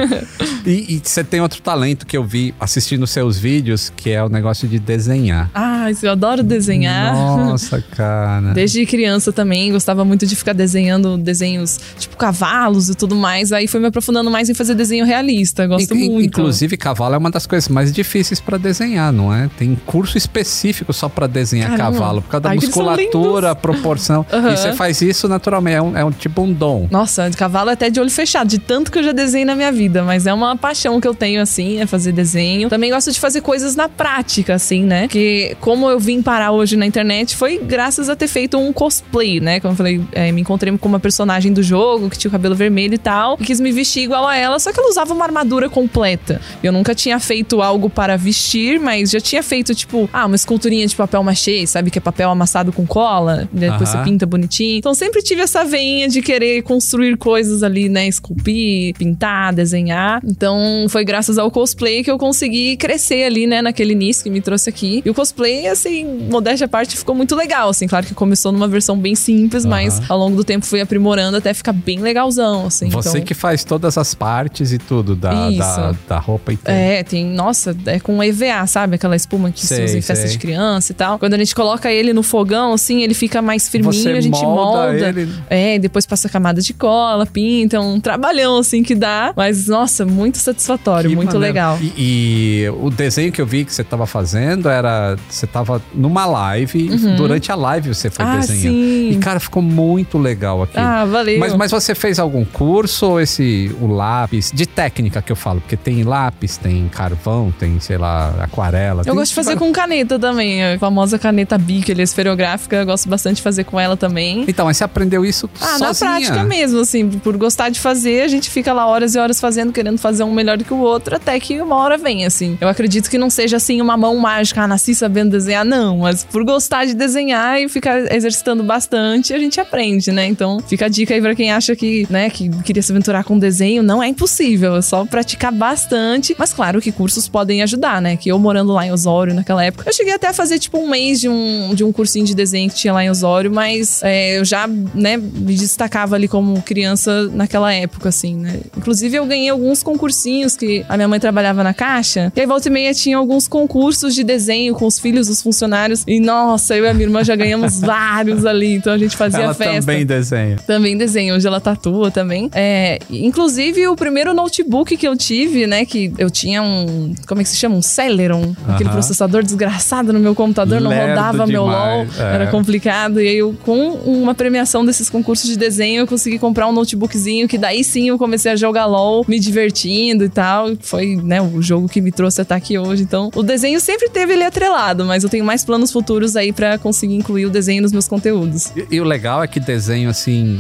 [0.69, 4.67] E, você tem outro talento que eu vi assistindo seus vídeos, que é o negócio
[4.67, 5.49] de desenhar.
[5.55, 7.15] ah, eu adoro desenhar.
[7.15, 8.53] Nossa, cara.
[8.53, 13.53] Desde criança também, gostava muito de ficar desenhando desenhos tipo cavalos e tudo mais.
[13.53, 15.69] Aí fui me aprofundando mais em fazer desenho realista.
[15.69, 16.27] Gosto In- muito.
[16.41, 19.49] Inclusive, cavalo é uma das coisas mais difíceis pra desenhar, não é?
[19.57, 21.93] Tem curso específico só pra desenhar Caramba.
[21.99, 23.63] cavalo, por causa da Ai, musculatura, lindos.
[23.87, 24.27] Proporção.
[24.33, 24.53] Aham.
[24.53, 26.89] E você faz isso naturalmente, é um, é um tipo um dom.
[26.91, 29.55] Nossa, de cavalo é até de olho fechado, de tanto que eu já desenhei na
[29.55, 30.03] minha vida.
[30.03, 32.69] Mas é uma paixão que eu tenho, assim, é fazer desenho.
[32.69, 35.09] Também gosto de fazer coisas na prática, assim, né?
[35.09, 39.41] Que como eu vim parar hoje na internet, foi graças a ter feito um cosplay,
[39.41, 39.61] né?
[39.61, 42.55] Como eu falei, é, me encontrei com uma personagem do jogo que tinha o cabelo
[42.55, 43.37] vermelho e tal.
[43.41, 46.41] E quis me vestir igual a ela, só que ela usava uma armadura completa.
[46.63, 50.87] Eu nunca tinha feito algo para vestir, mas já tinha feito, tipo, ah, uma esculturinha
[50.87, 51.91] de papel machê, sabe?
[51.91, 53.49] Que é papel amassado com cola.
[53.79, 54.79] Depois você pinta bonitinho.
[54.79, 58.07] Então sempre tive essa veinha de querer construir coisas ali, né?
[58.07, 60.21] Esculpir, pintar, desenhar.
[60.25, 63.63] Então foi graças ao cosplay que eu consegui crescer ali, né?
[63.63, 65.03] Naquele início que me trouxe aqui.
[65.05, 67.69] E o cosplay, assim, modéstia à parte, ficou muito legal.
[67.69, 71.37] Assim, claro que começou numa versão bem simples, mas ao longo do tempo fui aprimorando
[71.37, 72.89] até ficar bem legalzão, assim.
[72.89, 73.23] Você então...
[73.23, 76.79] que faz todas as partes e tudo da, da, da roupa inteira.
[76.79, 78.97] É, tem, nossa, é com EVA, sabe?
[78.97, 80.33] Aquela espuma que se Sei, usa em festa sei.
[80.33, 81.19] de criança e tal.
[81.19, 84.41] Quando a gente coloca ele no fogão, assim, ele fica mais firminho, Você a gente
[84.41, 85.09] molda molda.
[85.09, 85.33] ele.
[85.49, 89.33] É, e depois passa camada de cola, pinta, um trabalhão, assim, que dá.
[89.37, 91.47] Mas, nossa, muito satisfatório, Que muito maneiro.
[91.55, 91.79] legal.
[91.81, 95.17] E, e o desenho que eu vi que você tava fazendo era.
[95.29, 98.31] Você tava numa live, e durante a live você foi Uhum.
[98.33, 98.63] Ah, desenhando.
[98.75, 99.11] sim.
[99.13, 100.79] E, cara, ficou muito legal aqui.
[100.79, 101.39] Ah, valeu.
[101.39, 105.61] Mas, mas você fez algum curso ou esse, o lápis, de técnica que eu falo?
[105.61, 109.01] Porque tem lápis, tem carvão, tem, sei lá, aquarela.
[109.03, 112.87] Eu tem gosto de fazer com caneta também, a famosa caneta Bic, ali, esferográfica, eu
[112.87, 114.45] gosto bastante de fazer com ela também.
[114.49, 115.89] Então, mas você aprendeu isso Ah, sozinha?
[115.91, 119.41] na prática mesmo, assim, por gostar de fazer, a gente fica lá horas e horas
[119.41, 122.57] fazendo, querendo fazer um melhor do que o outro, até que uma hora vem, assim.
[122.61, 126.25] Eu acredito que não seja, assim, uma mão mágica, ah, nasci sabendo desenhar, não, mas
[126.25, 130.27] por gostar de desenhar e ficar exercitando bastante, a gente aprende, né?
[130.27, 133.39] Então, fica a dica aí pra quem acha que, né, que queria se aventurar com
[133.39, 138.17] desenho, não é impossível, é só praticar bastante, mas claro que cursos podem ajudar, né?
[138.17, 140.89] Que eu morando lá em Osório naquela época, eu cheguei até a fazer, tipo, um
[140.89, 144.39] mês de um, de um cursinho de desenho que tinha lá em Osório, mas é,
[144.39, 148.61] eu já, né, me destacava ali como criança naquela época, assim, né?
[148.77, 152.69] Inclusive, eu ganhei alguns concursinhos que a minha mãe trabalhava na caixa, e aí volta
[152.69, 156.85] e meia tinha alguns concursos de desenho com os filhos dos funcionários, e nossa, eu
[156.85, 159.81] e a minha irmã já ganhamos vários ali, então a gente fazia Ela festa.
[159.81, 160.57] também desenha.
[160.67, 162.51] Também desenho, hoje ela tatua também.
[162.55, 167.45] É, inclusive, o primeiro notebook que eu tive, né, que eu tinha um, como é
[167.45, 167.77] que se chama?
[167.77, 168.93] Um Celeron, aquele Aham.
[168.93, 172.35] processador desgraçado no meu computador, não Lerdo rodava meu LOL, demais, é.
[172.35, 173.21] era complicado.
[173.21, 177.47] E aí, eu, com uma premiação desses concursos de desenho, eu consegui comprar um notebookzinho,
[177.49, 180.69] que daí sim eu comecei a jogar LOL, me divertindo e tal.
[180.81, 183.03] Foi, né, o jogo que me trouxe até aqui hoje.
[183.03, 186.79] Então, o desenho sempre teve ele atrelado, mas eu tenho mais planos futuros aí pra
[186.79, 188.73] conseguir incluir o desenho nos meus conteúdos.
[188.77, 190.59] E, e o legal é que desenho, assim.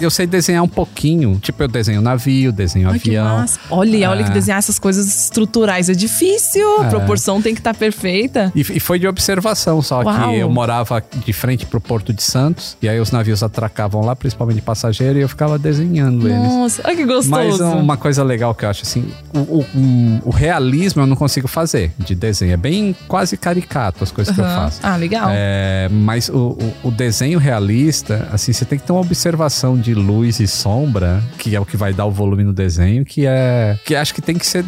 [0.00, 1.38] Eu sei desenhar um pouquinho.
[1.42, 3.44] Tipo, eu desenho navio, desenho Ai, avião.
[3.70, 4.24] Olha, olha É.
[4.24, 6.80] que desenhar essas coisas estruturais é difícil.
[6.80, 6.88] A É.
[6.88, 8.52] proporção tem que estar perfeita.
[8.54, 10.30] E, e foi de observação, só Uau.
[10.32, 14.14] que eu morava de frente pro Porto de Santos, e aí os navios atracavam lá,
[14.16, 16.42] principalmente passageiro, e eu ficava desenhando eles.
[16.42, 17.30] Nossa, olha que gostoso.
[17.30, 21.16] Mas uma coisa legal que eu acho assim, o, o- um- o realismo eu não
[21.16, 22.52] consigo fazer de desenho.
[22.52, 24.80] É bem quase caricato as coisas que eu faço.
[24.82, 25.28] Ah, legal.
[25.32, 30.40] É, mas o, o- desenho realista, assim, você tem que ter uma observação de luz
[30.40, 33.78] e sombra, que é o que vai dar o volume no desenho, que é.
[33.84, 34.64] Que acho que tem que ser.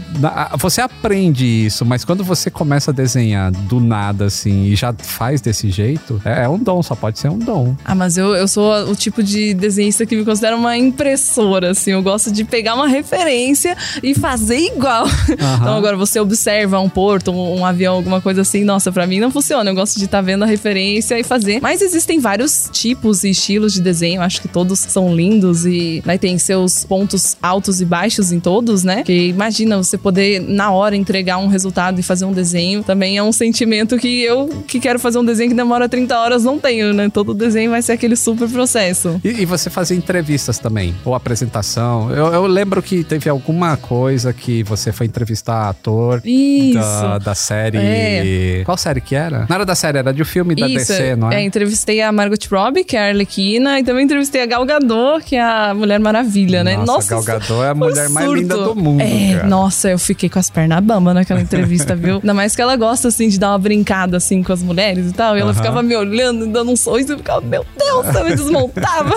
[0.59, 5.41] Você aprende isso, mas quando você começa a desenhar do nada, assim, e já faz
[5.41, 7.75] desse jeito, é, é um dom, só pode ser um dom.
[7.85, 11.93] Ah, mas eu, eu sou o tipo de desenhista que me considera uma impressora, assim.
[11.93, 15.07] Eu gosto de pegar uma referência e fazer igual.
[15.31, 18.65] Então agora você observa um porto, um, um avião, alguma coisa assim.
[18.65, 19.71] Nossa, pra mim não funciona.
[19.71, 21.61] Eu gosto de estar vendo a referência e fazer.
[21.61, 24.23] Mas existem vários tipos e estilos de desenho.
[24.23, 28.85] Acho que todos são lindos e né, tem seus pontos altos e baixos em todos,
[28.85, 29.03] né?
[29.03, 32.83] Que imagina você poder na hora entregar um resultado e fazer um desenho.
[32.83, 36.45] Também é um sentimento que eu que quero fazer um desenho que demora 30 horas
[36.45, 37.09] não tenho, né?
[37.21, 39.21] Todo desenho vai ser aquele super processo.
[39.23, 42.11] E, e você fazia entrevistas também, ou apresentação.
[42.11, 46.79] Eu, eu lembro que teve alguma coisa que você foi entrevistar ator Isso.
[46.79, 47.79] da, da série.
[47.79, 48.63] É.
[48.65, 49.47] Qual série que era?
[49.49, 51.37] Não era da série, era de um filme da Isso, DC, não é?
[51.37, 55.23] é, entrevistei a Margot Robbie, que é a Arlequina, e também entrevistei a Gal Gadot,
[55.25, 56.77] que é a Mulher Maravilha, né?
[56.79, 59.47] Nossa, Gal Gadot é a mulher mais linda do mundo, É, cara.
[59.47, 62.15] nossa, eu fiquei com as pernas bambas naquela entrevista, viu?
[62.17, 65.13] Ainda mais que ela gosta, assim, de dar uma brincada, assim, com as mulheres e
[65.13, 65.59] tal, e ela Aham.
[65.59, 69.15] ficava me olhando, dando um sorriso, eu ficava, meu Deus, eu me desmontava.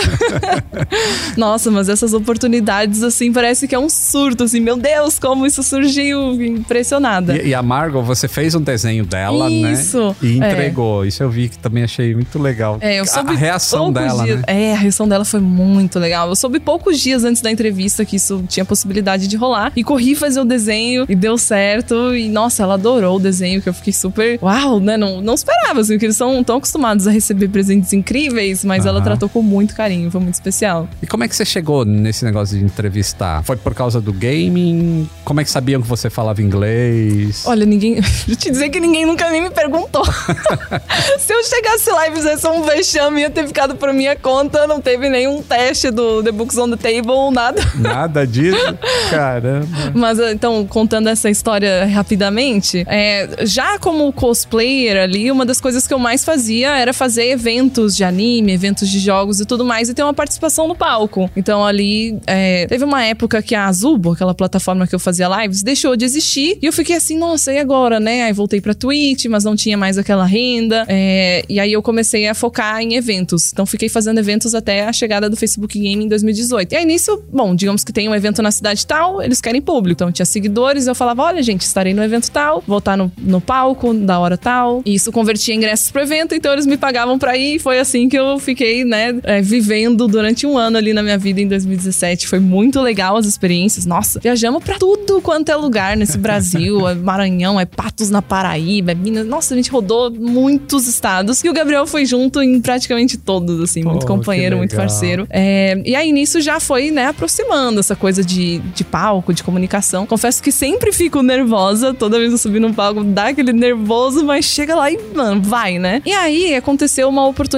[1.37, 5.63] nossa, mas essas oportunidades, assim, parece que é um surto, assim, meu Deus, como isso
[5.63, 7.37] surgiu, impressionada.
[7.37, 10.15] E, e a Margot, você fez um desenho dela, Isso, né?
[10.21, 10.51] E é.
[10.51, 11.05] entregou.
[11.05, 12.77] Isso eu vi que também achei muito legal.
[12.81, 14.39] É, eu a, soube a reação poucos dela, dias.
[14.39, 14.43] né?
[14.47, 16.29] É, a reação dela foi muito legal.
[16.29, 19.71] Eu soube poucos dias antes da entrevista que isso tinha possibilidade de rolar.
[19.75, 22.15] E corri fazer o desenho e deu certo.
[22.15, 24.39] E, nossa, ela adorou o desenho, que eu fiquei super.
[24.41, 24.97] Uau, né?
[24.97, 27.47] Não, não esperava, assim, porque eles são tão acostumados a receber
[27.91, 29.05] incríveis, mas ela Aham.
[29.05, 30.87] tratou com muito carinho, foi muito especial.
[31.01, 33.43] E como é que você chegou nesse negócio de entrevistar?
[33.43, 35.09] Foi por causa do gaming?
[35.25, 37.43] Como é que sabiam que você falava inglês?
[37.45, 37.99] Olha, ninguém.
[38.27, 40.03] Vou te dizer que ninguém nunca nem me perguntou.
[41.19, 44.67] Se eu chegasse lá e fizesse um vexame, ia ter ficado por minha conta.
[44.67, 47.61] Não teve nenhum teste do The Books on the Table, nada.
[47.75, 48.57] Nada disso?
[49.09, 49.67] Caramba.
[49.93, 55.93] Mas então, contando essa história rapidamente, é, já como cosplayer ali, uma das coisas que
[55.93, 59.93] eu mais fazia era fazer eventos de anime, eventos de jogos e tudo mais, e
[59.93, 61.29] ter uma participação no palco.
[61.35, 65.63] Então ali, é, teve uma época que a Azubo, aquela plataforma que eu fazia lives,
[65.63, 68.23] deixou de existir, e eu fiquei assim, nossa, e agora, né?
[68.23, 72.27] Aí voltei pra Twitch, mas não tinha mais aquela renda, é, e aí eu comecei
[72.27, 73.51] a focar em eventos.
[73.51, 76.73] Então fiquei fazendo eventos até a chegada do Facebook Game em 2018.
[76.73, 79.93] E aí nisso, bom, digamos que tem um evento na cidade tal, eles querem público.
[79.93, 83.41] Então tinha seguidores, eu falava, olha gente, estarei no evento tal, vou estar no, no
[83.41, 84.81] palco da hora tal.
[84.85, 87.59] E isso convertia ingressos pro evento, então eles me pagavam pra ir.
[87.63, 91.39] Foi assim que eu fiquei, né, é, vivendo durante um ano ali na minha vida
[91.39, 92.27] em 2017.
[92.27, 93.85] Foi muito legal as experiências.
[93.85, 96.85] Nossa, Viajamos pra tudo quanto é lugar nesse Brasil.
[96.89, 99.25] É Maranhão, é Patos na Paraíba, é Minas.
[99.25, 101.41] Nossa, a gente rodou muitos estados.
[101.41, 103.81] E o Gabriel foi junto em praticamente todos, assim.
[103.81, 105.25] muito companheiro, muito parceiro.
[105.29, 110.05] É, e aí nisso já foi, né, aproximando essa coisa de, de palco, de comunicação.
[110.05, 111.93] Confesso que sempre fico nervosa.
[111.93, 115.41] Toda vez que eu subir no palco, dá aquele nervoso, mas chega lá e, mano,
[115.41, 116.01] vai, né?
[116.05, 117.52] E aí aconteceu uma oportunidade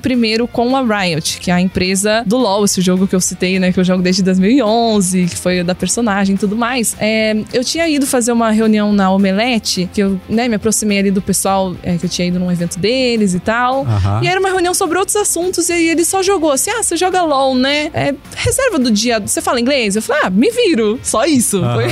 [0.00, 3.58] primeiro com a Riot, que é a empresa do LoL, esse jogo que eu citei,
[3.58, 6.96] né, que eu jogo desde 2011, que foi da personagem e tudo mais.
[6.98, 11.10] É, eu tinha ido fazer uma reunião na Omelete, que eu, né, me aproximei ali
[11.10, 13.82] do pessoal é, que eu tinha ido num evento deles e tal.
[13.82, 14.20] Aham.
[14.22, 16.96] E era uma reunião sobre outros assuntos e aí ele só jogou assim: ah, você
[16.96, 17.90] joga LOL, né?
[17.94, 19.20] É, reserva do dia.
[19.20, 19.96] Você fala inglês?
[19.96, 20.98] Eu falei, ah, me viro.
[21.02, 21.60] Só isso.
[21.60, 21.88] Foi-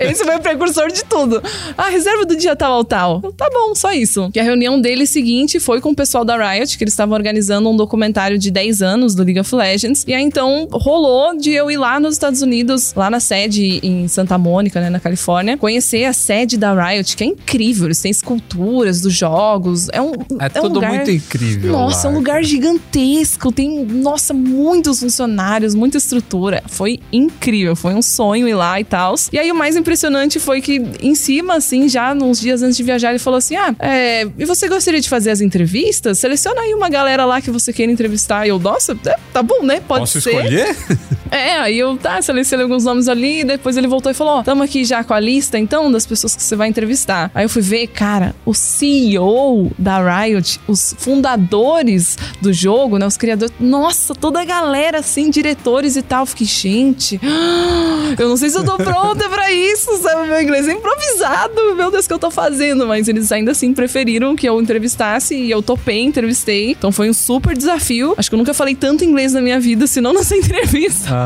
[0.00, 1.42] Esse foi o precursor de tudo.
[1.76, 3.20] Ah, reserva do dia tal tal.
[3.22, 4.30] Eu, tá bom, só isso.
[4.34, 7.68] E a reunião dele seguinte foi com o pessoal da Riot, que eles estavam organizando
[7.70, 10.04] um documentário de 10 anos do League of Legends.
[10.06, 14.08] E aí então rolou de eu ir lá nos Estados Unidos, lá na sede em
[14.08, 17.86] Santa Mônica, né, na Califórnia, conhecer a sede da Riot, que é incrível.
[17.86, 19.88] Eles têm esculturas dos jogos.
[19.92, 20.12] É um.
[20.40, 21.72] É, um tudo lugar- muito incrível.
[21.72, 22.14] nossa, é lá.
[22.14, 23.52] um lugar gigantesco.
[23.52, 26.62] Tem, nossa, muitos funcionários, muita estrutura.
[26.66, 27.74] Foi incrível.
[27.76, 29.14] Foi um sonho ir lá e tal.
[29.32, 32.82] E aí o mais impressionante foi que em cima, assim, já nos dias antes de
[32.82, 36.18] viajar, ele falou assim: Ah, é, e você gostaria de fazer as entrevistas?
[36.32, 38.46] Seleciona aí uma galera lá que você queira entrevistar.
[38.46, 39.82] E eu, nossa, é, tá bom, né?
[39.86, 40.30] Pode Posso ser.
[40.30, 40.76] escolher?
[41.32, 44.62] É, aí eu tá, selecionei alguns nomes ali, depois ele voltou e falou: Ó, tamo
[44.62, 47.30] aqui já com a lista então das pessoas que você vai entrevistar.
[47.34, 53.06] Aí eu fui ver, cara, o CEO da Riot, os fundadores do jogo, né?
[53.06, 56.26] Os criadores, nossa, toda a galera assim, diretores e tal.
[56.26, 57.18] Fiquei, gente,
[58.18, 60.28] eu não sei se eu tô pronta pra isso, sabe?
[60.28, 62.86] Meu inglês é improvisado, meu Deus, o que eu tô fazendo?
[62.86, 66.72] Mas eles ainda assim preferiram que eu entrevistasse e eu topei, entrevistei.
[66.72, 68.12] Então foi um super desafio.
[68.18, 71.21] Acho que eu nunca falei tanto inglês na minha vida, senão nessa entrevista.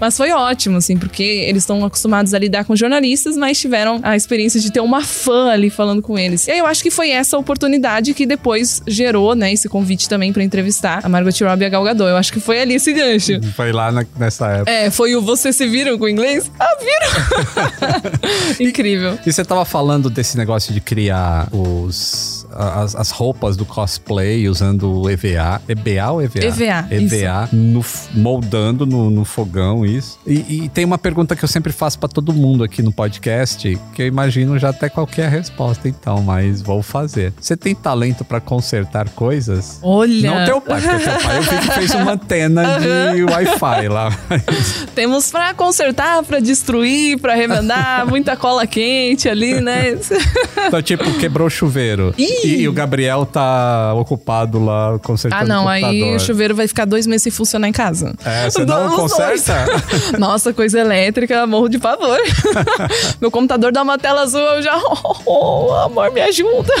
[0.00, 4.16] Mas foi ótimo, assim, porque eles estão acostumados a lidar com jornalistas, mas tiveram a
[4.16, 6.46] experiência de ter uma fã ali falando com eles.
[6.46, 10.32] E aí eu acho que foi essa oportunidade que depois gerou, né, esse convite também
[10.32, 12.08] pra entrevistar a Margot Robbie e a Gal Gadot.
[12.10, 13.40] Eu acho que foi ali esse gancho.
[13.54, 14.70] Foi lá na- nessa época.
[14.70, 16.50] É, foi o Você Se Viram com o inglês?
[16.58, 18.02] Ah, viram!
[18.68, 19.18] Incrível.
[19.26, 25.00] E você tava falando desse negócio de criar os, as, as roupas do cosplay usando
[25.00, 25.60] o EVA.
[25.68, 26.44] EBA ou EVA?
[26.44, 27.84] EVA, EVA, no
[28.14, 30.18] moldando no, no fogão, isso.
[30.26, 33.78] E, e tem uma pergunta que eu sempre faço pra todo mundo aqui no podcast,
[33.94, 37.32] que eu imagino já até qualquer resposta, então, mas vou fazer.
[37.40, 39.78] Você tem talento pra consertar coisas?
[39.82, 42.78] Olha, Não teu pai, porque teu pai eu vi que fez uma antena
[43.14, 44.10] de Wi-Fi lá.
[44.94, 49.98] temos pra consertar, pra destruir, pra remendar, muita cola quente ali, né?
[50.66, 52.14] Então, tipo, quebrou o chuveiro.
[52.18, 52.41] Ih!
[52.44, 56.66] E, e o Gabriel tá ocupado lá consertando Ah, não, o aí o chuveiro vai
[56.68, 58.14] ficar dois meses sem funcionar em casa.
[58.24, 59.00] É, você não dois.
[59.00, 59.66] conserta?
[60.18, 62.18] Nossa, coisa elétrica, morro de pavor.
[63.20, 64.72] Meu computador dá uma tela azul, eu já.
[65.24, 66.72] Oh, amor, me ajuda.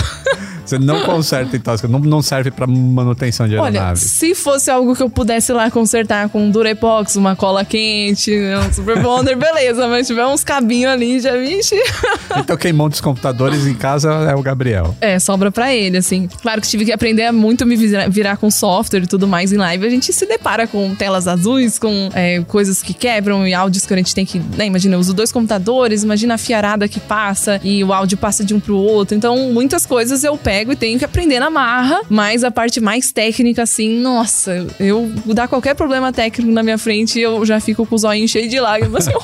[0.64, 1.72] Você não conserta, então.
[1.88, 3.98] Não, não serve pra manutenção de Olha, aeronave.
[4.00, 8.72] se fosse algo que eu pudesse lá consertar com um Durepox, uma cola quente, um
[8.72, 11.76] Super Bonder, beleza, mas tiver uns cabinhos ali, já vixe.
[12.34, 14.96] Então quem monta os computadores em casa é o Gabriel.
[15.02, 16.26] É, sobra pra ele, assim.
[16.40, 19.52] Claro que tive que aprender muito a me virar, virar com software e tudo mais
[19.52, 19.86] em live.
[19.86, 23.92] A gente se depara com telas azuis, com é, coisas que quebram e áudios que
[23.92, 24.38] a gente tem que.
[24.56, 28.42] Né, imagina, eu uso dois computadores, imagina a fiarada que passa e o áudio passa
[28.42, 29.14] de um pro outro.
[29.14, 33.10] Então, muitas coisas eu pego e tenho que aprender na marra, mas a parte mais
[33.12, 37.94] técnica, assim, nossa, eu dar qualquer problema técnico na minha frente, eu já fico com
[37.94, 39.06] os olhinhos cheios de lágrimas.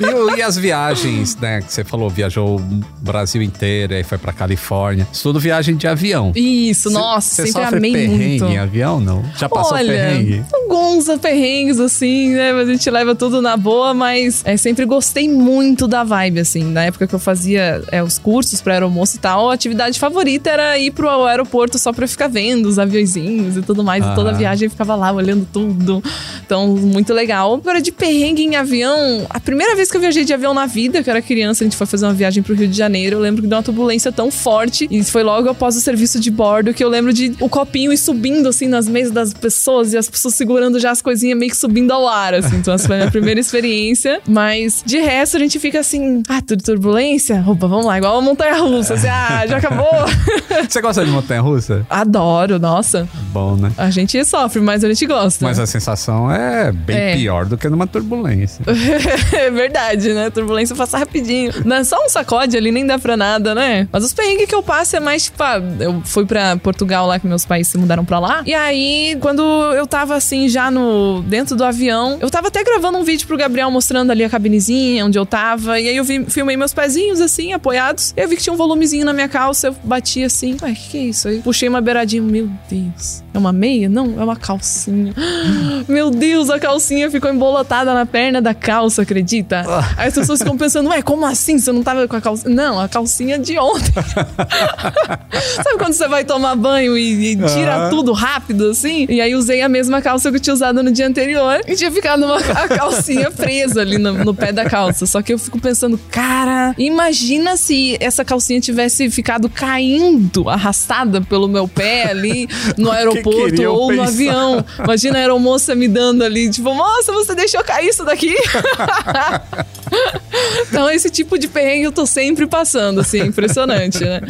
[0.00, 1.60] E, e as viagens, né?
[1.60, 5.06] Que você falou, viajou o Brasil inteiro, aí foi pra Califórnia.
[5.12, 6.32] Isso tudo viagem de avião.
[6.34, 8.44] Isso, Cê- nossa, Você sempre amei perrengue muito.
[8.46, 9.22] em avião, não?
[9.36, 10.42] Já passou Olha, perrengue?
[10.54, 12.52] alguns perrengues, assim, né?
[12.54, 16.64] Mas a gente leva tudo na boa, mas é, sempre gostei muito da vibe, assim.
[16.64, 20.78] Na época que eu fazia é, os cursos pra aeromoça e tal, atividade favorita era
[20.78, 24.04] ir pro aeroporto só pra ficar vendo os aviõezinhos e tudo mais.
[24.04, 24.38] E toda Aham.
[24.38, 26.02] viagem eu ficava lá olhando tudo.
[26.44, 27.54] Então, muito legal.
[27.54, 31.02] Agora, de perrengue em avião, a primeira vez que eu viajei de avião na vida,
[31.02, 33.20] que eu era criança, a gente foi fazer uma viagem pro Rio de Janeiro, eu
[33.20, 34.88] lembro que deu uma turbulência tão forte.
[34.90, 37.98] E foi logo após o serviço de bordo que eu lembro de o copinho ir
[37.98, 41.56] subindo assim nas mesas das pessoas e as pessoas segurando já as coisinhas meio que
[41.56, 42.56] subindo ao ar, assim.
[42.56, 44.20] Então, essa foi a minha primeira experiência.
[44.26, 47.44] Mas de resto, a gente fica assim, ah, tudo turbulência?
[47.46, 48.94] Opa, vamos lá, igual uma montanha russa.
[48.94, 49.86] Assim, ah, já acabou.
[50.68, 51.84] Você gosta de montanha-russa?
[51.90, 53.08] Adoro, nossa.
[53.32, 53.70] Bom, né?
[53.76, 55.44] A gente sofre, mas a gente gosta.
[55.44, 57.16] Mas a sensação é bem É.
[57.16, 58.64] pior do que numa turbulência.
[59.32, 60.30] é verdade, né?
[60.30, 61.52] Turbulência passa rapidinho.
[61.64, 63.86] Não é só um sacode ali, nem dá pra nada, né?
[63.92, 67.06] Mas os perrengues perrengue que eu passo é mais, tipo, ah, eu fui pra Portugal
[67.06, 68.42] lá, que meus pais se mudaram pra lá.
[68.46, 72.98] E aí, quando eu tava assim, já no dentro do avião, eu tava até gravando
[72.98, 75.80] um vídeo pro Gabriel mostrando ali a cabinezinha onde eu tava.
[75.80, 78.14] E aí eu vi, filmei meus pezinhos assim, apoiados.
[78.16, 79.68] E eu vi que tinha um volumezinho na minha calça.
[79.68, 81.28] Eu bati assim, ué, que que é isso?
[81.28, 82.22] Aí puxei uma beiradinha.
[82.22, 83.22] Meu Deus.
[83.32, 83.88] É uma meia?
[83.88, 85.14] Não, é uma calcinha.
[85.88, 89.64] Meu Deus, a calcinha ficou embolotada na perna da calça, acredita?
[89.96, 91.58] Aí as pessoas ficam pensando, ué, como assim?
[91.58, 92.54] Você não tava com a calcinha?
[92.54, 93.92] Não, a calcinha de ontem.
[95.62, 97.90] Sabe quando você vai tomar banho e, e tira Aham.
[97.90, 99.06] tudo rápido, assim?
[99.08, 101.90] E aí usei a mesma calça que eu tinha usado no dia anterior e tinha
[101.90, 105.06] ficado uma a calcinha presa ali no, no pé da calça.
[105.06, 111.46] Só que eu fico pensando, cara, imagina se essa calcinha tivesse ficado caindo, arrastada pelo
[111.46, 114.12] meu pé ali no aeroporto queriam ou no pensar?
[114.12, 114.64] avião.
[114.82, 118.34] Imagina a aeromoça me dando ali, tipo, moça, você deixou cair isso daqui?
[120.68, 124.20] então, esse tipo de perrengue eu tô sempre passando, assim, impressionante, né?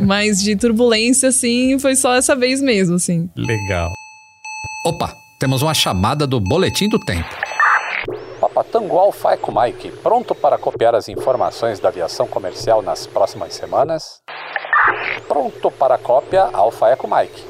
[0.00, 3.28] Mas de turbulência, assim, foi só essa vez mesmo, assim.
[3.36, 3.92] Legal.
[4.86, 7.43] Opa, temos uma chamada do Boletim do Tempo.
[8.44, 14.20] Papatango Alfa Eco Mike, pronto para copiar as informações da aviação comercial nas próximas semanas?
[15.26, 17.42] Pronto para cópia Alfa Eco Mike.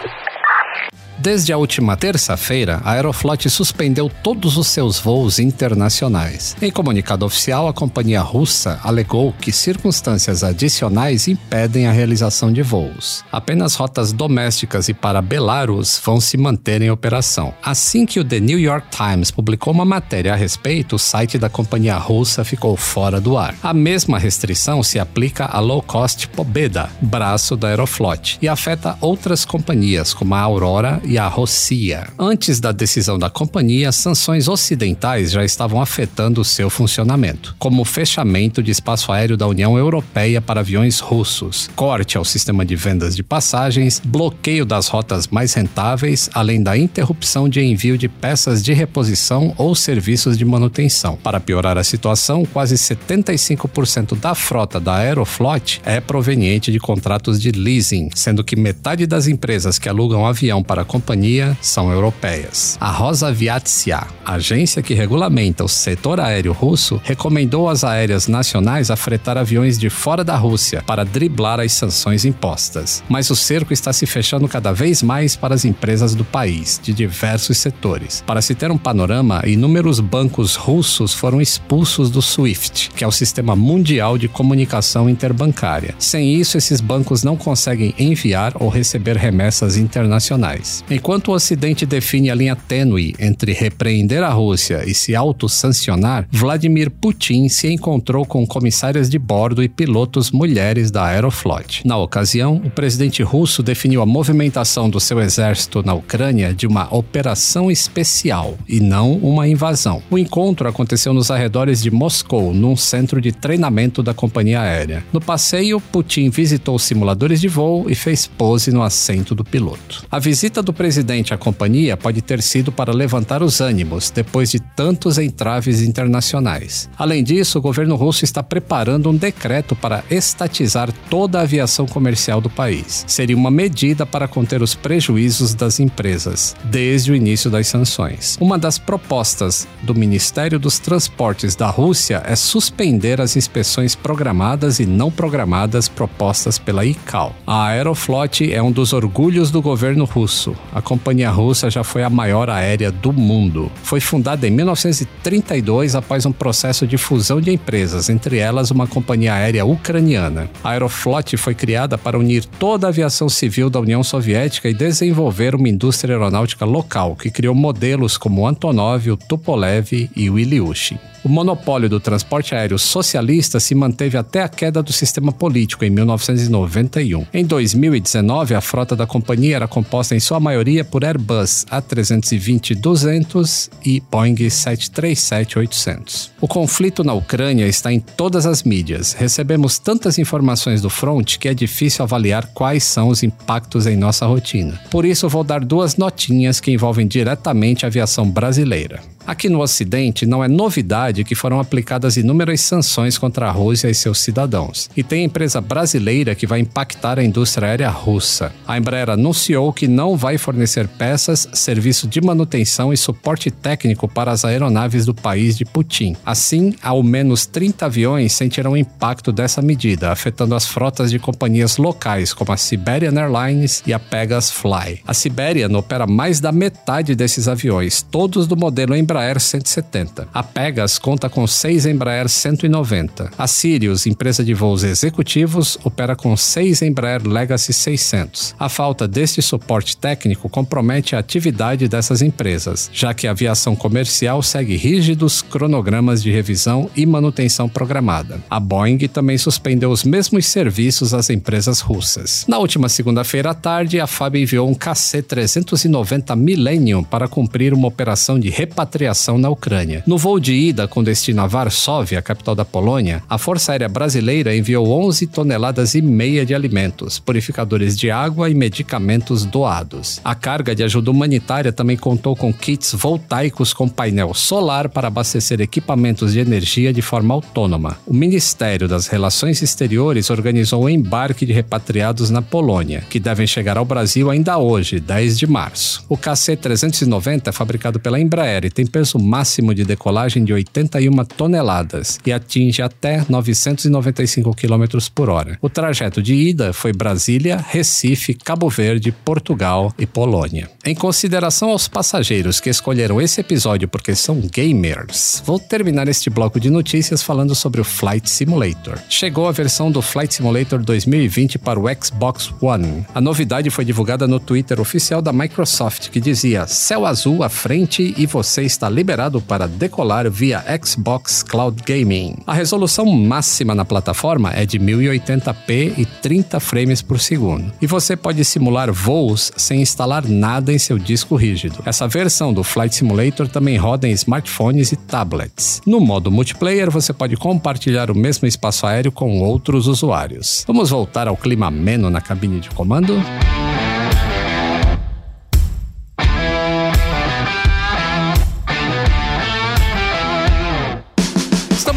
[1.24, 6.54] Desde a última terça-feira, a Aeroflot suspendeu todos os seus voos internacionais.
[6.60, 13.24] Em comunicado oficial, a companhia russa alegou que circunstâncias adicionais impedem a realização de voos.
[13.32, 17.54] Apenas rotas domésticas e para Belarus vão se manter em operação.
[17.62, 21.48] Assim que o The New York Times publicou uma matéria a respeito, o site da
[21.48, 23.54] companhia russa ficou fora do ar.
[23.62, 29.46] A mesma restrição se aplica à low cost Pobeda, braço da Aeroflot, e afeta outras
[29.46, 32.08] companhias como a Aurora e a Rocia.
[32.18, 38.62] Antes da decisão da companhia, sanções ocidentais já estavam afetando seu funcionamento, como o fechamento
[38.62, 43.22] de espaço aéreo da União Europeia para aviões russos, corte ao sistema de vendas de
[43.22, 49.54] passagens, bloqueio das rotas mais rentáveis, além da interrupção de envio de peças de reposição
[49.56, 51.16] ou serviços de manutenção.
[51.16, 57.50] Para piorar a situação, quase 75% da frota da Aeroflot é proveniente de contratos de
[57.50, 62.78] leasing, sendo que metade das empresas que alugam avião para a companhia são europeias.
[62.80, 69.36] A Rosaviatsia, agência que regulamenta o setor aéreo russo, recomendou às aéreas nacionais a fretar
[69.36, 73.04] aviões de fora da Rússia para driblar as sanções impostas.
[73.06, 76.94] Mas o cerco está se fechando cada vez mais para as empresas do país, de
[76.94, 78.24] diversos setores.
[78.26, 83.12] Para se ter um panorama, inúmeros bancos russos foram expulsos do SWIFT, que é o
[83.12, 85.94] sistema mundial de comunicação interbancária.
[85.98, 90.82] Sem isso, esses bancos não conseguem enviar ou receber remessas internacionais.
[90.94, 96.88] Enquanto o Ocidente define a linha tênue entre repreender a Rússia e se autossancionar, Vladimir
[96.88, 101.84] Putin se encontrou com comissárias de bordo e pilotos mulheres da Aeroflot.
[101.84, 106.86] Na ocasião, o presidente russo definiu a movimentação do seu exército na Ucrânia de uma
[106.94, 110.00] operação especial e não uma invasão.
[110.08, 115.04] O encontro aconteceu nos arredores de Moscou, num centro de treinamento da companhia aérea.
[115.12, 120.06] No passeio, Putin visitou simuladores de voo e fez pose no assento do piloto.
[120.08, 124.60] A visita do presidente à companhia pode ter sido para levantar os ânimos depois de
[124.60, 126.88] tantos entraves internacionais.
[126.98, 132.40] Além disso, o governo russo está preparando um decreto para estatizar toda a aviação comercial
[132.40, 133.04] do país.
[133.06, 138.36] Seria uma medida para conter os prejuízos das empresas desde o início das sanções.
[138.40, 144.86] Uma das propostas do Ministério dos Transportes da Rússia é suspender as inspeções programadas e
[144.86, 147.34] não programadas propostas pela ICAO.
[147.46, 150.56] A Aeroflot é um dos orgulhos do governo russo.
[150.72, 153.70] A companhia russa já foi a maior aérea do mundo.
[153.82, 159.34] Foi fundada em 1932 após um processo de fusão de empresas, entre elas uma companhia
[159.34, 160.50] aérea ucraniana.
[160.62, 165.54] A Aeroflot foi criada para unir toda a aviação civil da União Soviética e desenvolver
[165.54, 170.98] uma indústria aeronáutica local que criou modelos como o Antonov, o Tupolev e o Ilyushin.
[171.24, 175.88] O monopólio do transporte aéreo socialista se manteve até a queda do sistema político em
[175.88, 177.24] 1991.
[177.32, 184.02] Em 2019, a frota da companhia era composta em sua maioria por Airbus A320-200 e
[184.10, 186.28] Boeing 737-800.
[186.42, 189.14] O conflito na Ucrânia está em todas as mídias.
[189.14, 194.26] Recebemos tantas informações do front que é difícil avaliar quais são os impactos em nossa
[194.26, 194.78] rotina.
[194.90, 199.13] Por isso, vou dar duas notinhas que envolvem diretamente a aviação brasileira.
[199.26, 203.94] Aqui no Ocidente, não é novidade que foram aplicadas inúmeras sanções contra a Rússia e
[203.94, 204.90] seus cidadãos.
[204.94, 208.52] E tem empresa brasileira que vai impactar a indústria aérea russa.
[208.66, 214.30] A Embraer anunciou que não vai fornecer peças, serviço de manutenção e suporte técnico para
[214.30, 216.14] as aeronaves do país de Putin.
[216.24, 222.34] Assim, ao menos 30 aviões sentirão impacto dessa medida, afetando as frotas de companhias locais
[222.34, 225.00] como a Siberian Airlines e a Pegasus Fly.
[225.06, 230.28] A Siberian opera mais da metade desses aviões, todos do modelo Embraer 170.
[230.32, 233.30] A Pegasus conta com seis Embraer 190.
[233.36, 238.54] A Sirius, empresa de voos executivos, opera com seis Embraer Legacy 600.
[238.58, 244.42] A falta deste suporte técnico compromete a atividade dessas empresas, já que a aviação comercial
[244.42, 248.40] segue rígidos cronogramas de revisão e manutenção programada.
[248.50, 252.44] A Boeing também suspendeu os mesmos serviços às empresas russas.
[252.48, 258.38] Na última segunda-feira à tarde, a FAB enviou um KC-390 Millennium para cumprir uma operação
[258.38, 259.03] de repatriação
[259.38, 260.02] na Ucrânia.
[260.06, 264.56] No voo de ida com destino a Varsóvia, capital da Polônia, a Força Aérea Brasileira
[264.56, 270.20] enviou 11 toneladas e meia de alimentos, purificadores de água e medicamentos doados.
[270.24, 275.60] A carga de ajuda humanitária também contou com kits voltaicos com painel solar para abastecer
[275.60, 277.98] equipamentos de energia de forma autônoma.
[278.06, 283.76] O Ministério das Relações Exteriores organizou o embarque de repatriados na Polônia, que devem chegar
[283.76, 286.04] ao Brasil ainda hoje, 10 de março.
[286.08, 292.20] O KC-390 é fabricado pela Embraer e tem peso máximo de decolagem de 81 toneladas
[292.24, 295.58] e atinge até 995 km por hora.
[295.60, 300.70] O trajeto de ida foi Brasília, Recife, Cabo Verde, Portugal e Polônia.
[300.84, 306.60] Em consideração aos passageiros que escolheram esse episódio porque são gamers, vou terminar este bloco
[306.60, 309.00] de notícias falando sobre o Flight Simulator.
[309.08, 313.04] Chegou a versão do Flight Simulator 2020 para o Xbox One.
[313.12, 318.14] A novidade foi divulgada no Twitter oficial da Microsoft, que dizia: céu azul à frente
[318.16, 322.36] e você está liberado para decolar via Xbox Cloud Gaming.
[322.46, 328.16] A resolução máxima na plataforma é de 1080p e 30 frames por segundo, e você
[328.16, 331.78] pode simular voos sem instalar nada em seu disco rígido.
[331.84, 335.80] Essa versão do Flight Simulator também roda em smartphones e tablets.
[335.86, 340.64] No modo multiplayer, você pode compartilhar o mesmo espaço aéreo com outros usuários.
[340.66, 343.14] Vamos voltar ao clima ameno na cabine de comando?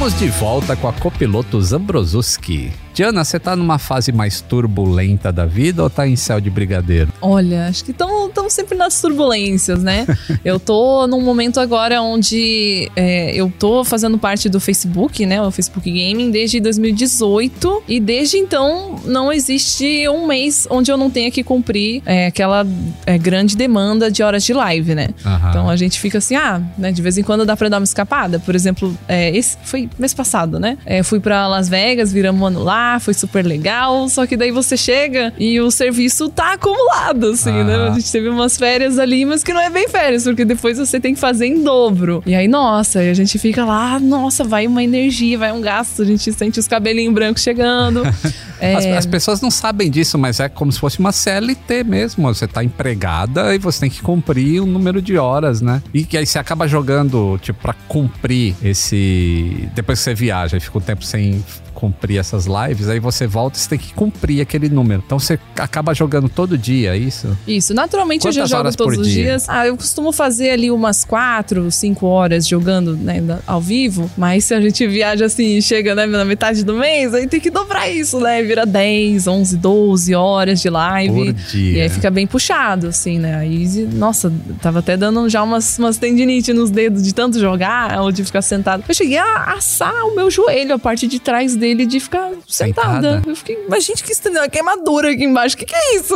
[0.07, 2.71] Estamos de volta com a copiloto Zambrosuski.
[2.97, 7.13] Diana, você tá numa fase mais turbulenta da vida ou tá em céu de brigadeiro?
[7.21, 10.07] Olha, acho que estão sempre nas turbulências, né?
[10.43, 15.39] eu tô num momento agora onde é, eu tô fazendo parte do Facebook, né?
[15.39, 21.11] O Facebook Gaming desde 2018 e desde então não existe um mês onde eu não
[21.11, 22.65] tenha que cumprir é, aquela
[23.05, 25.09] é, grande demanda de horas de live, né?
[25.49, 26.91] Então a gente fica assim, ah, né?
[26.91, 28.39] De vez em quando dá pra dar uma escapada.
[28.39, 30.77] Por exemplo, é, esse foi mês passado, né?
[30.85, 34.09] É, fui para Las Vegas, viramos um ano lá foi super legal.
[34.09, 37.75] Só que daí você chega e o serviço tá acumulado, assim, né?
[37.75, 37.85] ah.
[37.85, 37.89] né?
[37.89, 40.99] A gente teve umas férias ali, mas que não é bem férias, porque depois você
[40.99, 42.21] tem que fazer em dobro.
[42.25, 46.01] E aí, nossa, e a gente fica lá, nossa, vai uma energia, vai um gasto,
[46.01, 48.03] a gente sente os cabelinhos brancos chegando.
[48.59, 48.75] é...
[48.75, 52.27] as, as, pessoas não sabem disso, mas é como se fosse uma CLT mesmo.
[52.33, 55.81] Você tá empregada e você tem que cumprir um número de horas, né?
[55.93, 59.69] E que aí você acaba jogando, tipo, pra cumprir esse.
[59.87, 61.41] Depois que você viaja e fica um tempo sem
[61.77, 65.03] cumprir essas lives, aí você volta e você tem que cumprir aquele número.
[65.05, 67.37] Então você acaba jogando todo dia, é isso?
[67.47, 67.71] Isso.
[67.71, 69.23] Naturalmente Quantas eu já jogo todos os dia?
[69.25, 69.47] dias.
[69.47, 74.55] Ah, eu costumo fazer ali umas quatro, cinco horas jogando né, ao vivo, mas se
[74.55, 77.87] a gente viaja assim e chega né, na metade do mês, aí tem que dobrar
[77.87, 78.41] isso, né?
[78.41, 81.13] Vira 10, 11, 12 horas de live.
[81.13, 81.77] Por dia.
[81.77, 83.35] E aí fica bem puxado, assim, né?
[83.35, 88.11] Aí, nossa, tava até dando já umas, umas tendinite nos dedos de tanto jogar ou
[88.11, 88.83] de ficar sentado.
[88.87, 92.31] Eu cheguei a assar o meu joelho, a parte de trás dele dele de ficar
[92.47, 92.95] sentada.
[92.95, 93.21] sentada.
[93.25, 95.55] Eu fiquei, mas gente, que estranho, uma queimadura aqui embaixo.
[95.55, 96.15] O que, que é isso?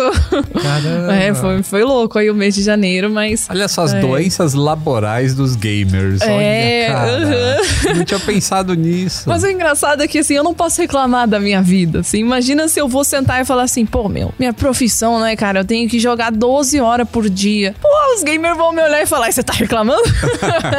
[0.61, 1.13] Caramba.
[1.13, 3.47] É, foi, foi louco aí o mês de janeiro, mas.
[3.49, 3.99] Olha só as é.
[3.99, 6.21] doenças laborais dos gamers.
[6.21, 7.17] É, Olha, cara.
[7.17, 7.95] Uh -huh.
[7.97, 9.23] Não tinha pensado nisso.
[9.27, 11.99] Mas o engraçado é que assim, eu não posso reclamar da minha vida.
[11.99, 15.59] Assim, imagina se eu vou sentar e falar assim, pô, meu, minha profissão, né, cara?
[15.61, 17.75] Eu tenho que jogar 12 horas por dia.
[17.81, 20.01] Pô, os gamers vão me olhar e falar, você tá reclamando?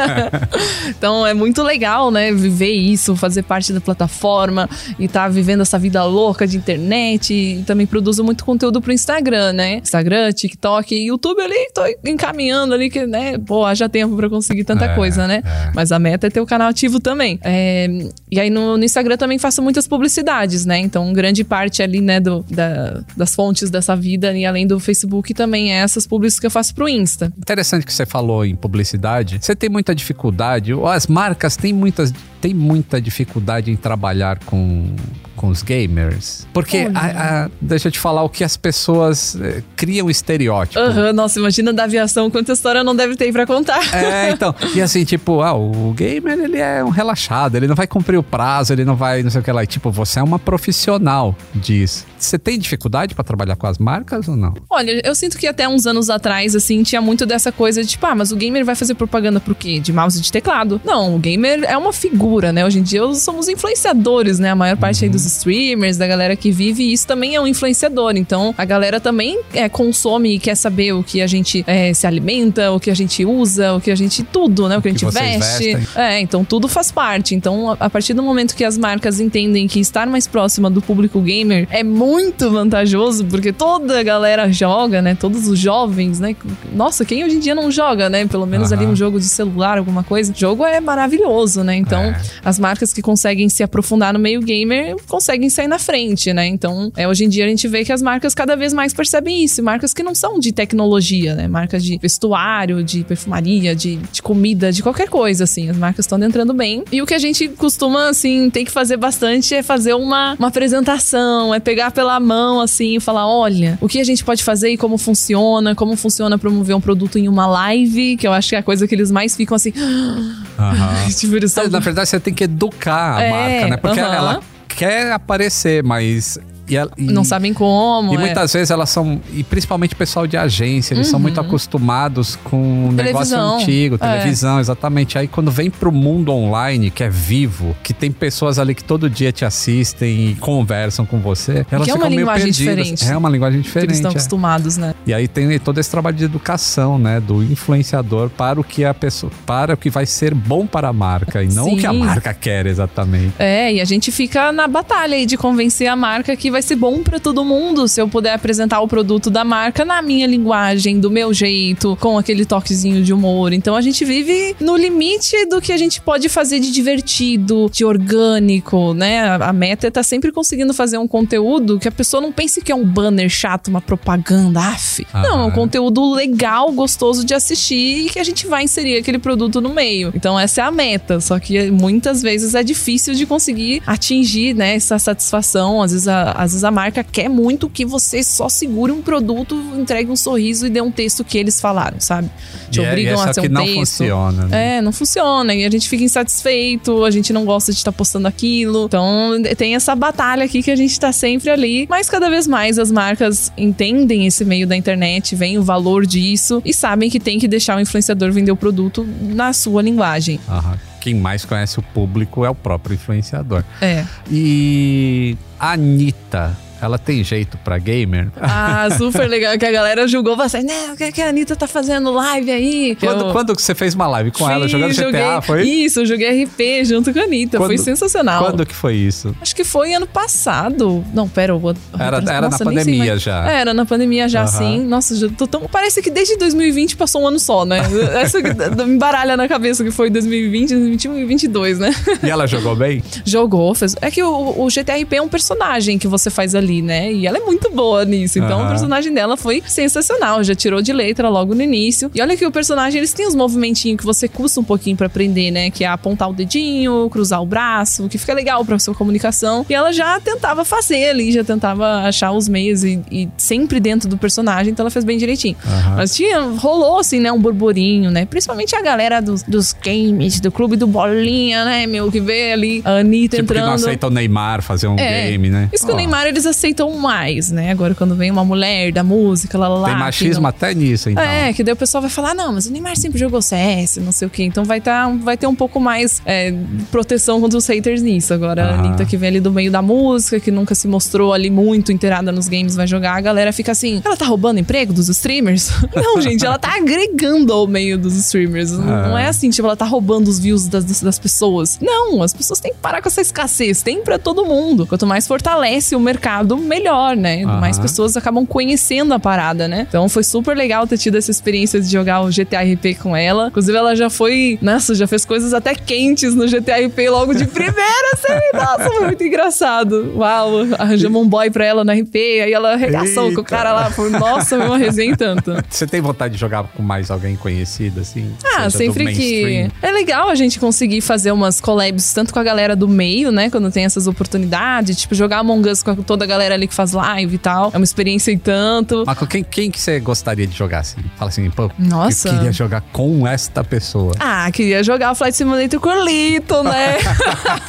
[0.89, 2.31] então é muito legal, né?
[2.31, 4.62] Viver isso, fazer parte da plataforma
[4.99, 9.53] e tá vivendo essa vida louca de internet e também produzo muito conteúdo pro Instagram,
[9.53, 9.75] né?
[9.77, 14.85] Instagram, TikTok, YouTube ali, tô encaminhando ali que, né, pô, haja tempo pra conseguir tanta
[14.85, 15.41] É, coisa, né?
[15.45, 15.71] é.
[15.73, 17.39] Mas a meta é ter o canal ativo também.
[17.43, 17.87] É,
[18.31, 20.77] e aí no, no Instagram também faço muitas publicidades, né?
[20.79, 25.33] Então, grande parte ali, né, do, da- das fontes dessa vida, e além do Facebook,
[25.33, 27.31] também é essas publicidades que eu faço pro Insta.
[27.37, 29.37] Interessante que você falou em publicidade.
[29.41, 34.52] Você tem muita dificuldade, ou as marcas têm, muitas, têm muita dificuldade em trabalhar com,
[34.53, 34.95] うん。
[35.35, 36.45] Com os gamers.
[36.53, 40.79] Porque, a- a- deixa eu te falar o que as pessoas eh, criam estereótipo.
[40.79, 43.81] Aham, nossa, imagina da aviação, quanta história não deve ter pra contar.
[43.93, 44.53] É, então.
[44.75, 48.23] E assim, tipo, ah, o gamer, ele é um relaxado, ele não vai cumprir o
[48.23, 49.63] prazo, ele não vai, não sei o que lá.
[49.63, 52.05] E, tipo, você é uma profissional disso.
[52.17, 54.53] Você tem dificuldade pra trabalhar com as marcas ou não?
[54.69, 58.05] Olha, eu sinto que até uns anos atrás, assim, tinha muito dessa coisa de tipo,
[58.05, 59.79] ah, mas o gamer vai fazer propaganda pro quê?
[59.79, 60.79] De mouse e de teclado.
[60.85, 62.65] Não, o gamer é uma figura, né?
[62.65, 64.51] Hoje em dia somos influenciadores, né?
[64.51, 68.13] A maior parte aí dos streamers, da galera que vive isso também é um influenciador.
[68.15, 72.05] Então, a galera também é, consome e quer saber o que a gente é, se
[72.07, 74.23] alimenta, o que a gente usa, o que a gente.
[74.23, 74.77] Tudo, né?
[74.77, 75.73] O que a que gente veste.
[75.75, 75.87] vestem.
[75.95, 77.35] É, então tudo faz parte.
[77.35, 81.19] Então, a- partir do momento que as marcas entendem que estar mais próxima do público
[81.21, 85.15] gamer é muito vantajoso, porque toda a galera joga, né?
[85.19, 86.35] Todos os jovens, né?
[86.73, 88.25] Nossa, quem hoje em dia não joga, né?
[88.25, 90.31] Pelo menos ali um jogo de celular, alguma coisa.
[90.31, 91.75] O jogo é maravilhoso, né?
[91.75, 92.19] Então, É.
[92.43, 96.47] as marcas que conseguem se aprofundar no meio gamer conseguem sair na frente, né?
[96.47, 99.43] Então, é, hoje em dia a gente vê que as marcas cada vez mais percebem
[99.43, 99.61] isso.
[99.61, 101.47] Marcas que não são de tecnologia, né?
[101.47, 105.69] Marcas de vestuário, de perfumaria, de, de comida, de qualquer coisa, assim.
[105.69, 106.83] As marcas estão entrando bem.
[106.91, 110.47] E o que a gente costuma, assim, tem que fazer bastante é fazer uma, uma
[110.47, 114.71] apresentação, é pegar pela mão, assim, e falar: olha, o que a gente pode fazer
[114.71, 118.55] e como funciona, como funciona promover um produto em uma live, que eu acho que
[118.55, 119.71] é a coisa que eles mais ficam assim.
[121.15, 123.77] tipo, eles tão- Na verdade, você tem que educar a É, marca, né?
[123.77, 124.41] Porque ela
[124.75, 126.37] quer aparecer, mas.
[126.67, 128.13] E, ela- e- não sabem como.
[128.13, 128.19] E é.
[128.19, 132.57] muitas vezes elas são, e principalmente o pessoal de agência, eles são muito acostumados com
[132.87, 133.57] um negócio Televisão.
[133.59, 133.97] antigo, É.
[133.97, 135.17] televisão, exatamente.
[135.17, 139.09] Aí quando vem pro mundo online, que é vivo, que tem pessoas ali que todo
[139.09, 142.75] dia te assistem e conversam com você, elas que é uma linguagem perdidas.
[142.75, 143.05] diferente.
[143.11, 143.95] É uma linguagem que eles diferente.
[143.95, 144.13] estão é.
[144.13, 144.93] acostumados, né?
[145.05, 148.93] E aí tem todo esse trabalho de educação, né, do influenciador para o que a
[148.93, 151.91] pessoa, para o que vai ser bom para a marca e não o que a
[151.91, 151.99] Sim.
[151.99, 153.33] marca quer exatamente.
[153.39, 156.75] É, e a gente fica na batalha aí de convencer a marca que vai ser
[156.75, 160.99] bom pra todo mundo se eu puder apresentar o produto da marca na minha linguagem,
[160.99, 163.51] do meu jeito, com aquele toquezinho de humor.
[163.53, 167.83] Então a gente vive no limite do que a gente pode fazer de divertido, de
[167.83, 169.35] orgânico, né?
[169.41, 172.71] A, meta é estar sempre conseguindo fazer um conteúdo que a pessoa não pense que
[172.71, 175.05] é um banner chato, uma propaganda, af.
[175.11, 179.17] Não, é um conteúdo legal, gostoso de assistir e que a gente vai inserir aquele
[179.17, 180.11] produto no meio.
[180.15, 184.75] Então essa é a meta, só que muitas vezes é difícil de conseguir atingir, né,
[184.75, 185.81] essa satisfação.
[185.81, 189.55] Às vezes a, às vezes a marca quer muito que você só segure um produto,
[189.77, 192.29] entregue um sorriso e dê um texto que eles falaram, sabe?
[192.69, 193.79] Te E é- obrigam essa a ser que um não texto.
[193.79, 194.45] funciona.
[194.47, 194.77] né?
[194.77, 195.53] É, não funciona.
[195.55, 198.85] E a gente fica insatisfeito, a gente não gosta de estar postando aquilo.
[198.85, 201.85] Então, tem essa batalha aqui que a gente tá sempre ali.
[201.89, 206.61] Mas cada vez mais as marcas entendem esse meio da internet, veem o valor disso
[206.65, 210.39] e sabem que tem que deixar o influenciador vender o produto na sua linguagem.
[210.49, 210.77] Aham.
[211.03, 213.61] Quem mais conhece o público é o próprio influenciador.
[213.81, 214.05] É.
[214.31, 218.27] E a Anitta, ela tem jeito pra gamer?
[218.41, 220.61] Ah, super legal que a galera julgou você.
[220.61, 222.97] Né, o que que a Anitta tá fazendo live aí?
[222.99, 225.63] Quando, Eu- quando você fez uma live com ela Fiz, jogando GTA, joguei- foi?
[225.63, 227.57] Isso, eu joguei RP junto com a Anitta.
[227.57, 228.43] Foi Quando- sensacional.
[228.45, 229.35] Quando que foi isso?
[229.41, 231.03] Acho que foi ano passado.
[231.13, 233.21] Não, pera, o ano- Era- Nossa, era na pandemia mais.
[233.21, 233.51] já.
[233.51, 234.47] É, Era na pandemia já, Aham.
[234.47, 234.83] sim.
[234.83, 235.61] Nossa, já tô tão...
[235.61, 237.79] parece que desde 2020 passou um ano só, né?
[238.21, 241.91] Essa me embaralha na cabeça que foi 2020, 2021 e 2022, né?
[242.23, 243.01] E ela jogou bem?
[243.25, 243.95] Jogou, fez.
[244.01, 247.11] É que o, o GTRP é um personagem que você faz ali, né?
[247.11, 248.39] E ela é muito boa nisso.
[248.39, 248.65] Então Aham.
[248.65, 250.43] o personagem dela foi sensacional.
[250.43, 252.09] Já tirou de letra logo no início.
[252.13, 255.07] E olha que o personagem, eles têm uns movimentinhos que você custa um pouquinho pra
[255.07, 255.69] aprender, né?
[255.69, 259.65] Que é apontar o dedinho, cruzar o braço, que fica legal pra sua comunicação.
[259.69, 264.07] E ela já tentava fazer ali, já tentava achar os meios e, e sempre dentro
[264.09, 264.71] do personagem.
[264.71, 265.55] Então ela fez bem direitinho.
[265.65, 265.95] Aham.
[265.97, 267.31] Mas tinha, rolou assim, né?
[267.31, 268.25] Um burburinho, né?
[268.25, 272.11] Principalmente a galera dos, dos games, do clube do Bolinha, né, meu?
[272.11, 273.83] Que vê ali a Anitta Tipo que não entrando.
[273.85, 275.29] aceita o Neymar fazer um É.
[275.29, 275.69] game, né?
[275.73, 277.71] Isso que o Ó, Neymar eles aceitam mais, né?
[277.71, 279.89] Agora, quando vem uma mulher da música, lá, lá.
[279.89, 281.23] Tem machismo não- até nisso, então.
[281.23, 284.11] É, que daí o pessoal vai falar, não, mas o Neymar sempre jogou CS, não
[284.11, 284.43] sei o quê.
[284.43, 286.53] Então vai, tá, vai ter um pouco mais é,
[286.91, 288.33] proteção contra os haters nisso.
[288.33, 288.85] Agora, a Aham.
[288.87, 292.31] Anitta que vem ali do meio da música, que nunca se mostrou ali muito inteirada
[292.31, 295.69] nos games, vai jogar, a galera fica assim, ela tá roubando emprego dos streamers?
[295.95, 298.71] não, gente, ela tá agregando ao meio dos streamers.
[298.71, 298.83] Não-
[299.13, 301.77] Não é assim, tipo, ela tá roubando os views das, das pessoas.
[301.81, 303.81] Não, as pessoas têm que parar com essa escassez.
[303.81, 304.85] Tem pra todo mundo.
[304.87, 307.43] Quanto mais fortalece o mercado, melhor, né?
[307.43, 307.59] Aham.
[307.59, 309.85] Mais pessoas acabam conhecendo a parada, né?
[309.87, 313.47] Então foi super legal ter tido essa experiência de jogar o GTA RP com ela.
[313.47, 317.45] Inclusive, ela já foi, nossa, já fez coisas até quentes no GTA RP logo de
[317.45, 318.33] primeira, assim.
[318.53, 320.13] Nossa, foi muito engraçado.
[320.15, 323.43] Uau, arranjamos um boy pra ela na RP, aí ela arregaçou com o Eita.
[323.43, 323.91] cara lá.
[323.91, 325.53] Foi, nossa, uma resenha tanto.
[325.69, 328.31] Você tem vontade de jogar com mais alguém conhecido, assim?
[328.57, 329.69] Ah, sempre que.
[329.81, 333.49] É legal a gente conseguir fazer umas collabs, tanto com a galera do meio, né?
[333.49, 334.97] Quando tem essas oportunidades.
[334.97, 337.71] Tipo, jogar Among Us com toda a galera ali que faz live e tal.
[337.73, 339.03] É uma experiência e tanto.
[339.05, 341.01] Mas com quem, quem que você gostaria de jogar, assim?
[341.17, 342.27] Fala assim, pô, Nossa.
[342.27, 344.13] eu queria jogar com esta pessoa.
[344.19, 346.97] Ah, queria jogar o Flight Simulator com o Lito, né?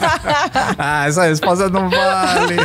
[0.78, 2.56] ah, essa resposta não vale.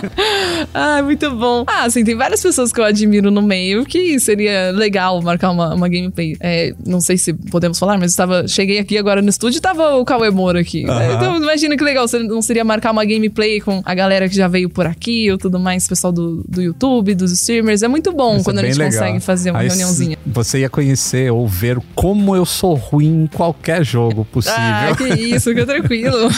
[0.74, 1.64] ah, muito bom.
[1.66, 5.74] Ah, assim, tem várias pessoas que eu admiro no meio que seria legal marcar uma,
[5.74, 6.36] uma gameplay.
[6.40, 9.60] É, não sei se podemos falar, mas eu tava, cheguei aqui agora no estúdio e
[9.60, 10.84] tava o Cauê Moura aqui.
[10.88, 11.14] Aham.
[11.14, 12.06] Então, imagina que legal.
[12.28, 15.58] Não seria marcar uma gameplay com a galera que já veio por aqui ou tudo
[15.58, 17.82] mais, pessoal do, do YouTube, dos streamers.
[17.82, 19.00] É muito bom Isso é quando a bem gente legal.
[19.00, 20.18] consegue fazer uma Aí reuniãozinha.
[20.26, 24.58] Você ia conhecer ou ver como eu sou ruim em qualquer jogo possível.
[24.58, 26.28] Ah, que isso, que tranquilo.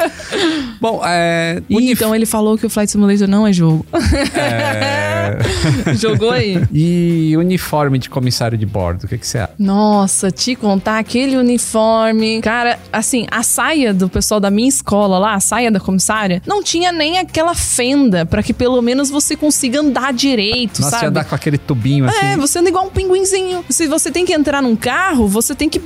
[0.80, 1.62] Bom, é.
[1.68, 3.86] Ih, unif- então ele falou que o Flight Simulator não é jogo.
[4.34, 5.38] é...
[5.94, 6.60] Jogou aí?
[6.72, 9.52] E uniforme de comissário de bordo, o que, que você acha?
[9.58, 12.40] Nossa, te contar aquele uniforme.
[12.40, 16.62] Cara, assim, a saia do pessoal da minha escola lá, a saia da comissária, não
[16.62, 21.04] tinha nem aquela fenda pra que pelo menos você consiga andar direito, Nossa, sabe?
[21.04, 22.24] ia dar com aquele tubinho assim.
[22.24, 23.64] É, você anda igual um pinguinzinho.
[23.68, 25.80] Se você tem que entrar num carro, você tem que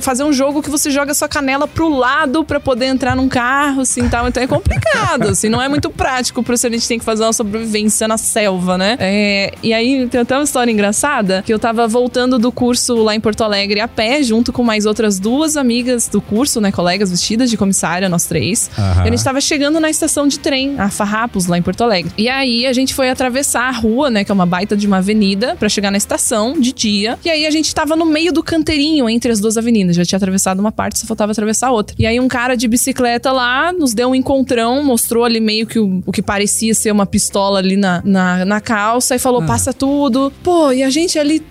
[0.00, 3.82] fazer um jogo que você joga sua canela pro lado pra poder entrar num carro,
[3.82, 4.28] assim, tal.
[4.28, 7.24] Então é complicado, assim, não é muito prático pro se a gente tem que fazer
[7.24, 8.96] uma sobrevivência na selva, né?
[9.00, 13.14] É, e aí tem até uma história engraçada que eu tava voltando do curso lá
[13.14, 17.10] em Porto Alegre a pé, junto com mais outras duas amigas do curso, né, colegas
[17.10, 18.70] vestidas de comissária, nós três.
[18.78, 19.04] Aham.
[19.04, 22.12] E a gente tava chegando na estação de trem, a Farrapos, lá em Porto Alegre.
[22.18, 24.98] E aí a gente foi atravessar a rua, né, que é uma baita de uma
[24.98, 27.18] avenida, pra chegar na estação de dia.
[27.24, 29.96] E aí a gente tava no meio do canteirinho entre as duas avenidas.
[29.96, 31.96] Já tinha atravessado uma parte, só faltava atravessar a outra.
[31.98, 35.78] E aí um cara de bicicleta lá nos deu um encontrão, mostrou ali meio que
[35.78, 39.72] o, o que parecia ser uma pistola ali na, na, na calça e falou: passa
[39.72, 40.32] tudo.
[40.42, 41.42] Pô, e a gente ali.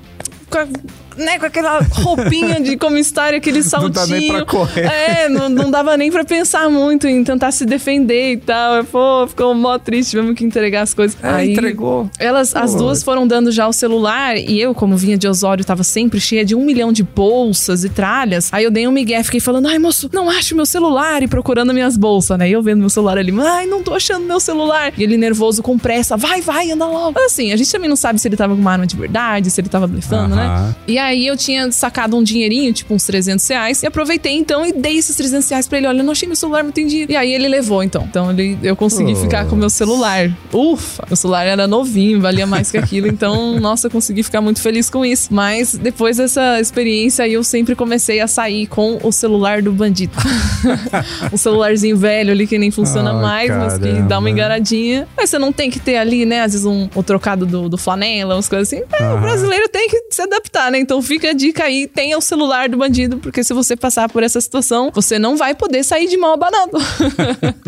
[1.18, 3.92] Né, com aquela roupinha de comissária, aquele Não saltinho.
[3.92, 4.86] dá nem pra correr.
[4.86, 8.84] É, não, não dava nem pra pensar muito em tentar se defender e tal.
[8.86, 11.18] Pô, ficou mó triste, tivemos que entregar as coisas.
[11.22, 12.10] É, entregou.
[12.20, 12.78] Elas, as Pô.
[12.80, 16.44] duas foram dando já o celular e eu, como vinha de Osório, tava sempre cheia
[16.46, 18.50] de um milhão de bolsas e tralhas.
[18.52, 21.74] Aí eu dei um migué, fiquei falando, ai moço, não acho meu celular e procurando
[21.74, 22.50] minhas bolsas, né?
[22.50, 24.94] E eu vendo meu celular ali, ai, não tô achando meu celular.
[24.98, 27.12] E ele nervoso, com pressa, vai, vai, anda logo.
[27.16, 29.50] Mas assim, a gente também não sabe se ele tava com uma arma de verdade,
[29.50, 30.44] se ele tava blefando, né?
[30.46, 30.76] Aham.
[30.88, 34.72] E aí eu tinha sacado um dinheirinho, tipo uns 300 reais, e aproveitei então e
[34.72, 35.88] dei esses 300 reais pra ele.
[35.88, 37.12] Olha, eu não achei meu celular, não tem dinheiro.
[37.12, 38.06] E aí ele levou então.
[38.10, 39.16] Então ele, eu consegui Oh.
[39.16, 40.32] ficar com meu celular.
[40.54, 41.04] Ufa!
[41.08, 43.08] Meu celular era novinho, valia mais que aquilo.
[43.08, 45.28] Então, nossa, eu consegui ficar muito feliz com isso.
[45.34, 50.14] Mas depois dessa experiência aí, eu sempre comecei a sair com o celular do bandido.
[51.32, 54.08] um celularzinho velho ali que nem funciona Ai, mais, mas que caramba.
[54.08, 55.08] dá uma engaradinha.
[55.16, 56.42] Mas você não tem que ter ali, né?
[56.42, 58.84] Às vezes um, o trocado do, do flanela, umas coisas assim.
[58.94, 60.80] É, o brasileiro tem que se adaptar, né?
[60.80, 64.24] Então fica a dica aí, tenha o celular do bandido, porque se você passar por
[64.24, 66.72] essa situação, você não vai poder sair de mão abanado.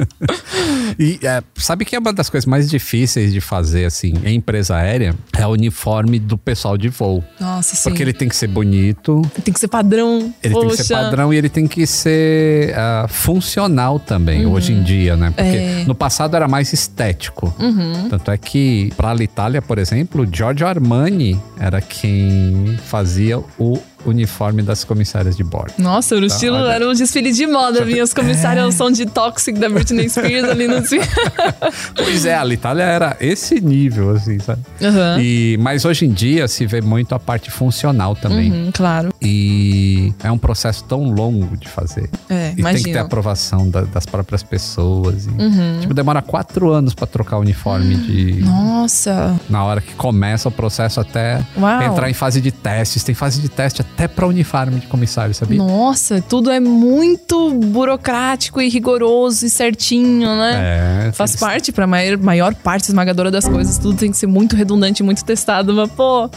[0.99, 4.75] E é, sabe que é uma das coisas mais difíceis de fazer, assim, em empresa
[4.75, 5.15] aérea?
[5.35, 7.23] É o uniforme do pessoal de voo.
[7.39, 7.89] Nossa, sim.
[7.89, 10.33] Porque ele tem que ser bonito, tem que ser padrão.
[10.43, 10.95] ele tem que ser Poxa.
[10.95, 15.31] padrão e ele tem que ser ah, funcional também, hoje em dia, né?
[15.35, 15.81] Porque Uhum.
[15.81, 15.85] É.
[15.85, 17.53] no passado era mais estético.
[17.59, 18.09] Uhum.
[18.09, 23.12] Tanto é que, pra Itália, por exemplo, Giorgio Armani era quem fazia
[23.59, 25.73] o uniforme das comissárias de bordo.
[25.77, 26.71] Nossa, o Tá, estilo olha.
[26.73, 27.83] era um desfile de moda.
[27.85, 30.81] Vinha os comissários ao som de Toxic da Britney Spears ali no.
[31.95, 34.61] Pois é, a Itália era esse nível, assim, sabe?
[34.81, 35.17] Aham.
[35.21, 38.51] E, mas hoje em dia se vê muito a parte funcional também.
[38.51, 39.13] Uhum, claro.
[39.21, 42.09] E é um processo tão longo de fazer.
[42.29, 45.25] É, E tem que ter aprovação da- das próprias pessoas.
[45.25, 45.79] e, Uhum.
[45.81, 48.41] Tipo, demora quatro anos pra trocar o uniforme de.
[48.43, 49.39] Nossa.
[49.49, 51.81] Na hora que começa o processo até Uau.
[51.83, 53.03] entrar em fase de testes.
[53.03, 55.57] Tem fase de teste até até pra uniforme de comissário, sabia?
[55.57, 61.07] Nossa, tudo é muito burocrático e rigoroso e certinho, né?
[61.07, 64.55] É, Faz parte, pra maior, maior parte esmagadora das coisas, tudo tem que ser muito
[64.55, 65.73] redundante, muito testado.
[65.73, 66.29] Mas, pô,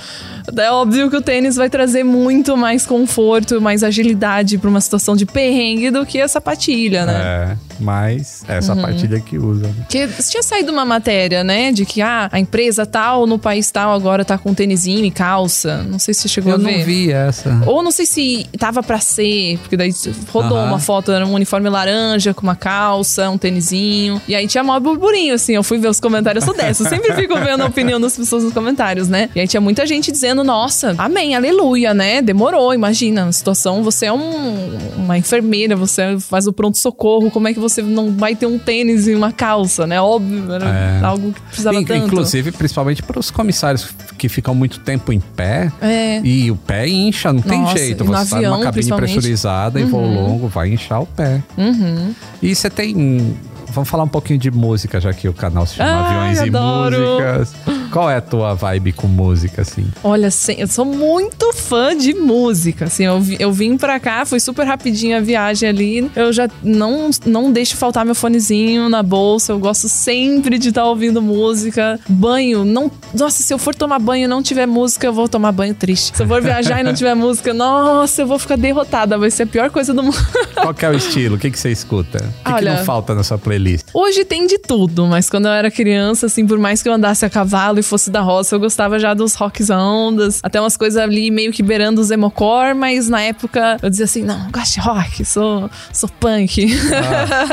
[0.56, 5.16] é óbvio que o tênis vai trazer muito mais conforto, mais agilidade pra uma situação
[5.16, 7.14] de perrengue do que a sapatilha, né?
[7.14, 9.66] É, mas é essa partilha que usa.
[9.68, 9.74] né?
[9.80, 11.72] Porque tinha saído uma matéria, né?
[11.72, 15.82] De que ah, a empresa tal no país tal agora tá com tênisinho e calça.
[15.84, 16.78] Não sei se você chegou Eu a ver.
[16.78, 17.62] não vi essa.
[17.66, 19.92] Ou não sei se tava pra ser, porque daí
[20.32, 20.68] rodou Aham.
[20.68, 24.20] uma foto, era um uniforme laranja com uma calça, um tênisinho.
[24.28, 25.54] E aí tinha maior burburinho, assim.
[25.54, 26.82] Eu fui ver os comentários, eu sou dessa.
[26.84, 29.28] Eu sempre fico vendo a opinião das pessoas nos comentários, né?
[29.34, 32.22] E aí tinha muita gente dizendo, nossa, amém, aleluia, né?
[32.22, 33.26] Demorou, imagina.
[33.26, 37.65] A situação, você é um- uma enfermeira, você faz o pronto-socorro, como é que você
[37.82, 40.00] não vai ter um tênis e uma calça, né?
[40.00, 41.00] Óbvio, era É.
[41.04, 42.06] algo que precisava In- tanto.
[42.06, 43.88] Inclusive, principalmente para os comissários
[44.18, 45.70] que ficam muito tempo em pé.
[45.80, 46.20] É.
[46.22, 48.04] E o pé incha, não tem Nossa, jeito.
[48.04, 51.42] e no Você tá avião, numa cabine pressurizada em voo longo, vai inchar o pé.
[51.56, 52.14] Uhum.
[52.42, 53.36] E você tem.
[53.68, 56.94] Vamos falar um pouquinho de música, já que o canal se chama Ai, Aviões adoro.
[56.96, 57.54] e Músicas.
[57.96, 59.86] Qual é a tua vibe com música, assim?
[60.04, 62.84] Olha, sim, eu sou muito fã de música.
[62.84, 66.10] Assim, eu, eu vim pra cá, foi super rapidinho a viagem ali.
[66.14, 69.52] Eu já não, não deixo faltar meu fonezinho na bolsa.
[69.52, 71.98] Eu gosto sempre de estar ouvindo música.
[72.06, 72.92] Banho, não.
[73.14, 76.14] Nossa, se eu for tomar banho e não tiver música, eu vou tomar banho triste.
[76.14, 79.16] Se eu for viajar e não tiver música, nossa, eu vou ficar derrotada.
[79.16, 80.18] Vai ser a pior coisa do mundo.
[80.52, 81.36] Qual que é o estilo?
[81.36, 82.18] O que, que você escuta?
[82.18, 83.86] O que, que Olha- não falta na sua playlist?
[83.94, 87.24] Hoje tem de tudo, mas quando eu era criança, assim, por mais que eu andasse
[87.24, 91.00] a cavalo e fosse da roça, eu gostava já dos rocks ondas, até umas coisas
[91.00, 94.80] ali meio que beirando os emocore, mas na época eu dizia assim, não, gosto de
[94.80, 96.66] rock, sou, sou punk.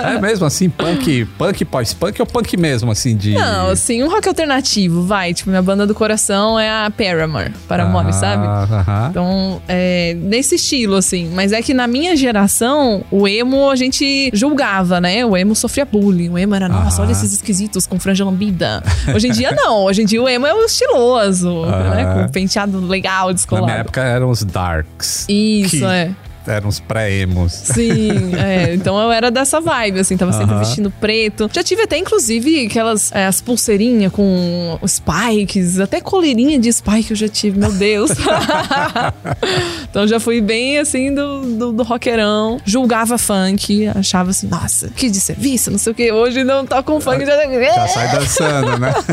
[0.02, 3.34] Ah, é mesmo assim, punk, punk pós-punk ou punk mesmo, assim, de.
[3.34, 5.34] Não, assim, um rock alternativo, vai.
[5.34, 8.46] Tipo, minha banda do coração é a Paramore, Paramore, Ah, sabe?
[8.48, 9.08] aham.
[9.10, 11.30] Então, é, nesse estilo, assim.
[11.34, 15.26] Mas é que na minha geração, o emo a gente julgava, né?
[15.26, 16.30] O emo sofria bullying.
[16.30, 18.84] O emo era, nossa, olha esses esquisitos com franja lambida.
[19.14, 19.84] Hoje em dia, não.
[19.86, 22.04] Hoje em dia, o emo é o estiloso, né?
[22.04, 22.24] Aham.
[22.26, 23.66] Com penteado legal, Na descolado.
[23.68, 25.26] minha época eram os darks.
[25.30, 26.12] Isso, que é.
[26.46, 27.52] Eram os pré-emos.
[27.54, 28.74] Sim, é.
[28.74, 30.64] Então eu era dessa vibe, assim, tava sempre Aham.
[30.64, 31.50] vestindo preto.
[31.54, 37.18] Já tive até, inclusive, aquelas é, as pulseirinhas com spikes, até coleirinha de spike eu
[37.18, 38.12] já tive, meu Deus.
[39.90, 42.60] então já fui bem assim do, do, do rockerão.
[42.66, 46.12] Julgava funk, achava assim, nossa, que de serviço, não sei o que.
[46.12, 47.34] Hoje não tá com funk, já.
[47.34, 48.94] Já sai dançando, né?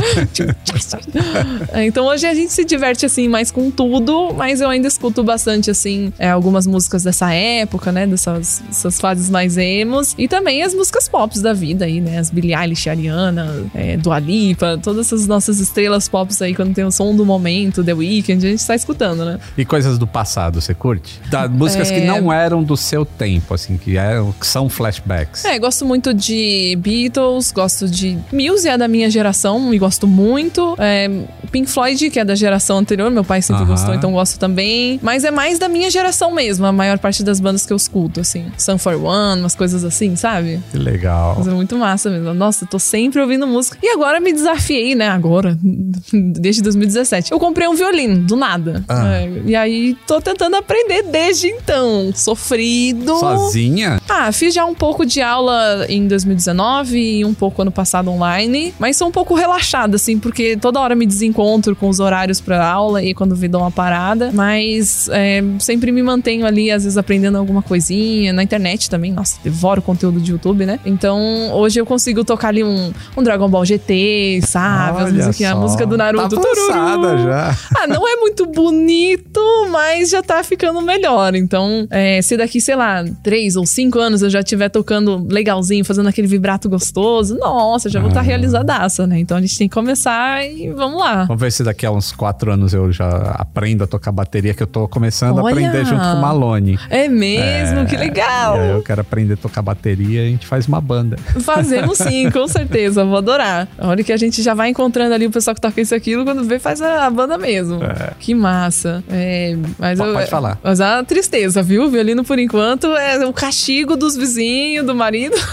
[1.87, 5.71] Então hoje a gente se diverte assim mais com tudo, mas eu ainda escuto bastante
[5.71, 10.73] assim é, algumas músicas dessa época, né, dessas, dessas fases mais emos e também as
[10.75, 15.27] músicas pop da vida aí, né, as Billie Eilish, Ariana, é, Dua Lipa, todas essas
[15.27, 18.75] nossas estrelas pop aí quando tem o som do momento, The Weeknd, a gente tá
[18.75, 19.39] escutando, né?
[19.59, 21.21] E coisas do passado, você curte?
[21.29, 22.05] Da, músicas que É.
[22.07, 25.45] não eram do seu tempo, assim, que, eram, que são flashbacks.
[25.45, 30.77] É, gosto muito de Beatles, gosto de Muse, é da minha geração e gosto muito.
[30.79, 31.11] É,
[31.51, 33.73] Pink Floyd, que é da geração anterior, meu pai sempre Aham.
[33.73, 35.01] gostou, então gosto também.
[35.03, 38.21] Mas é mais da minha geração mesmo, a maior parte das bandas que eu escuto,
[38.21, 38.47] assim.
[38.57, 40.61] Sun for One, umas coisas assim, sabe?
[40.71, 41.37] Que legal.
[41.39, 42.33] Mas é muito massa mesmo.
[42.35, 43.79] Nossa, eu tô sempre ouvindo música.
[43.83, 45.09] E agora me desafiei, né?
[45.09, 45.59] Agora,
[46.13, 47.33] desde 2017.
[47.33, 48.85] Eu comprei um violino, do nada.
[48.89, 49.17] Ah.
[49.17, 52.13] É, e aí tô tentando aprender desde então.
[52.15, 53.19] Sofrido.
[53.19, 54.01] Sozinha?
[54.09, 58.75] Ah, fiz já um pouco de aula em 2019 e um pouco ano passado online,
[58.79, 62.65] mas sou um pouco relaxada, assim, porque toda hora me desencontro com os horários pra
[62.67, 66.99] aula e quando vi dou uma parada, mas é, sempre me mantenho ali, às vezes
[67.01, 70.79] aprendendo alguma coisinha, na internet também, nossa, devoro conteúdo de YouTube, né?
[70.85, 71.19] Então,
[71.53, 75.03] hoje eu consigo tocar ali um, um Dragon Ball GT, sabe?
[75.03, 76.37] As musiquinhas, a música do Naruto.
[76.37, 77.23] Tá tururu.
[77.25, 77.57] já.
[77.83, 79.41] Ah, não é muito bonito,
[79.71, 81.35] mas já tá ficando melhor.
[81.35, 85.85] Então, é, se daqui, sei lá, três ou cinco anos eu já estiver tocando legalzinho,
[85.85, 88.23] fazendo aquele vibrato gostoso, nossa, já vou estar Ah.
[88.23, 89.19] realizadaça, né?
[89.19, 91.25] Então a gente tem que começar e vamos lá.
[91.25, 94.63] Vamos ver se daqui a uns quatro anos eu já aprendo a tocar bateria, que
[94.63, 95.53] eu tô começando a Olha!
[95.53, 96.79] aprender junto com o Malone.
[96.91, 98.57] É mesmo, que legal!
[98.57, 101.17] E aí eu quero aprender a tocar bateria e a gente faz uma banda.
[101.41, 103.69] Fazemos sim, com certeza, vou adorar.
[103.79, 105.97] A hora que a gente já vai encontrando ali o pessoal que toca isso e
[105.97, 107.79] aquilo, quando vê, faz a, a banda mesmo.
[108.19, 109.03] Que massa.
[109.09, 110.59] É, mas Pode- eu- pode falar.
[110.63, 111.85] Mas é uma tristeza, viu?
[111.85, 115.37] O violino, por enquanto, é o castigo dos vizinhos, do marido.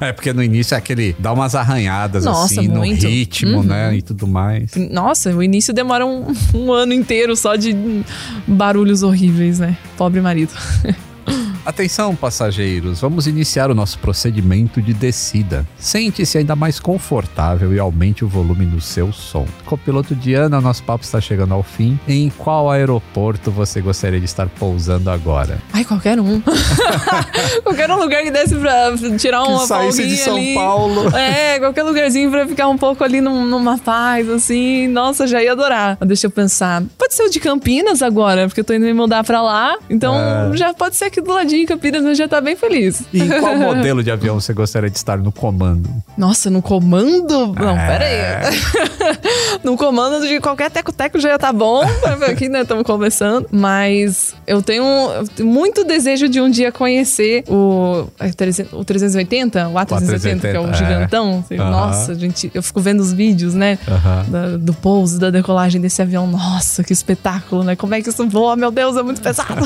[0.00, 1.14] É, porque no início é aquele.
[1.18, 3.06] dá umas arranhadas Nossa, assim, no muito.
[3.06, 3.62] ritmo, Uhum.
[3.64, 3.94] né?
[3.96, 4.70] E tudo mais.
[4.90, 7.76] Nossa, o início demora um, um ano inteiro só de
[8.46, 9.76] barulhos horríveis, né?
[10.00, 10.54] Pobre marido.
[11.64, 15.66] Atenção, passageiros, vamos iniciar o nosso procedimento de descida.
[15.78, 19.46] Sente-se ainda mais confortável e aumente o volume do seu som.
[19.66, 21.98] Copiloto Diana, nosso papo está chegando ao fim.
[22.08, 25.58] Em qual aeroporto você gostaria de estar pousando agora?
[25.72, 26.40] Ai, qualquer um.
[27.62, 30.54] qualquer um lugar que desse pra tirar uma que saísse de São ali.
[30.54, 31.10] Paulo.
[31.20, 34.88] É, qualquer lugarzinho pra ficar um pouco ali num, numa paz, assim.
[34.88, 35.96] Nossa, já ia adorar.
[36.00, 36.82] Mas deixa eu pensar.
[36.96, 39.76] Pode ser o de Campinas agora, porque eu tô indo me mudar pra lá.
[39.88, 40.56] Então É.
[40.56, 43.02] já pode ser aqui do ladinho em Campinas, mas já tá bem feliz.
[43.12, 45.90] E em qual modelo de avião você gostaria de estar no comando?
[46.16, 47.54] Nossa, no comando?
[47.54, 47.86] Não, É.
[47.86, 48.60] pera aí.
[49.64, 51.82] no comando de qualquer teco-teco já tá bom.
[52.30, 53.46] Aqui, né, estamos conversando.
[53.50, 54.84] Mas eu tenho,
[55.40, 60.60] muito desejo de um dia conhecer o, é, 300 o 380, o A380, que é
[60.60, 60.74] o é.
[60.74, 61.40] gigantão.
[61.44, 61.70] Assim, Aham.
[61.70, 63.78] Nossa, gente, eu fico vendo os vídeos, né?
[63.88, 64.24] Aham.
[64.28, 66.26] da- do pouso, da decolagem desse avião.
[66.26, 67.74] Nossa, que espetáculo, né?
[67.76, 68.54] Como é que isso voa?
[68.56, 69.64] Meu Deus, é muito pesado.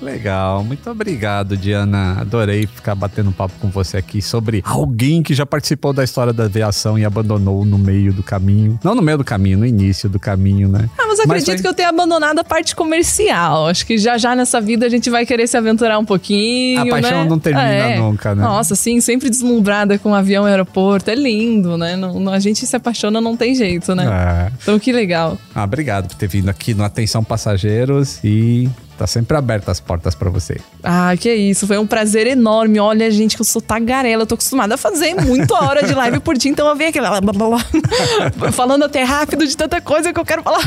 [0.00, 2.16] Legal, muito obrigado, Diana.
[2.20, 6.44] Adorei ficar batendo papo com você aqui sobre alguém que já participou da história da
[6.44, 8.78] aviação e abandonou no meio do caminho.
[8.82, 10.88] Não no meio do caminho, no início do caminho, né?
[10.98, 13.66] Ah, mas acredito foi- que eu tenha abandonado a parte comercial.
[13.66, 16.80] Acho que já já nessa vida a gente vai querer se aventurar um pouquinho.
[16.80, 17.28] A paixão né?
[17.28, 18.42] não termina nunca, né?
[18.42, 21.10] Nossa, sim, sempre deslumbrada com um avião e aeroporto.
[21.10, 21.96] É lindo, né?
[21.96, 24.06] Não, não- a gente se apaixona, não tem jeito, né?
[24.48, 24.52] É.
[24.62, 25.36] Então que legal.
[25.54, 28.68] Ah, obrigado por ter vindo aqui no Atenção Passageiros e
[29.00, 30.60] tá sempre abertas as portas pra você.
[30.82, 31.66] Ah, que isso.
[31.66, 32.78] Foi um prazer enorme.
[32.78, 34.24] Olha, gente, que eu sou tagarela.
[34.24, 37.00] Eu tô acostumada a fazer muito hora de live por dia, então eu venho aqui
[37.00, 40.60] blá, blá, blá, falando até rápido de tanta coisa que eu quero falar.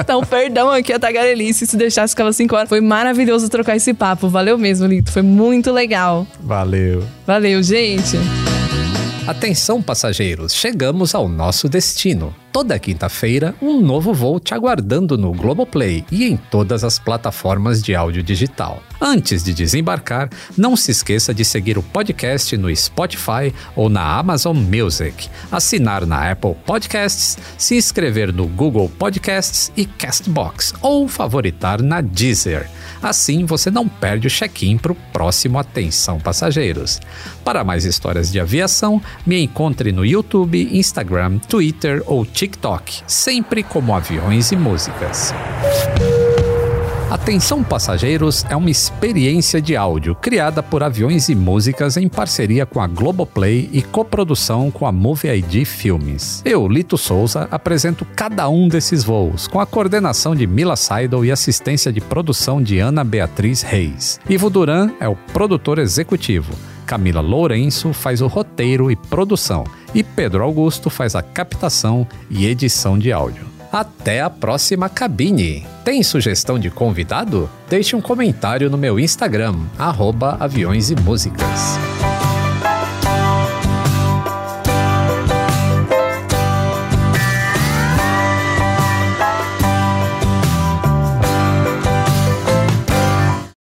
[0.00, 1.66] então, perdão aqui a tagarelice.
[1.66, 2.70] Se deixasse ficava cinco horas.
[2.70, 4.30] Foi maravilhoso trocar esse papo.
[4.30, 5.12] Valeu mesmo, Lito.
[5.12, 6.26] Foi muito legal.
[6.40, 7.04] Valeu.
[7.26, 8.16] Valeu, gente.
[9.24, 12.34] Atenção, passageiros, chegamos ao nosso destino.
[12.52, 17.94] Toda quinta-feira, um novo voo te aguardando no Globoplay e em todas as plataformas de
[17.94, 18.82] áudio digital.
[19.00, 24.56] Antes de desembarcar, não se esqueça de seguir o podcast no Spotify ou na Amazon
[24.56, 32.00] Music, assinar na Apple Podcasts, se inscrever no Google Podcasts e Castbox ou favoritar na
[32.00, 32.68] Deezer.
[33.02, 37.00] Assim você não perde o check-in para o próximo Atenção Passageiros.
[37.44, 43.94] Para mais histórias de aviação, me encontre no YouTube, Instagram, Twitter ou TikTok, sempre como
[43.94, 45.34] Aviões e Músicas.
[47.12, 52.80] Atenção Passageiros é uma experiência de áudio criada por Aviões e Músicas em parceria com
[52.80, 56.40] a Globoplay e coprodução com a Movie ID Filmes.
[56.42, 61.30] Eu, Lito Souza, apresento cada um desses voos, com a coordenação de Mila Seidel e
[61.30, 64.18] assistência de produção de Ana Beatriz Reis.
[64.26, 66.54] Ivo Duran é o produtor executivo.
[66.86, 72.98] Camila Lourenço faz o roteiro e produção, e Pedro Augusto faz a captação e edição
[72.98, 73.51] de áudio.
[73.72, 75.66] Até a próxima cabine.
[75.82, 77.48] Tem sugestão de convidado?
[77.70, 81.78] Deixe um comentário no meu Instagram, arroba aviões e músicas.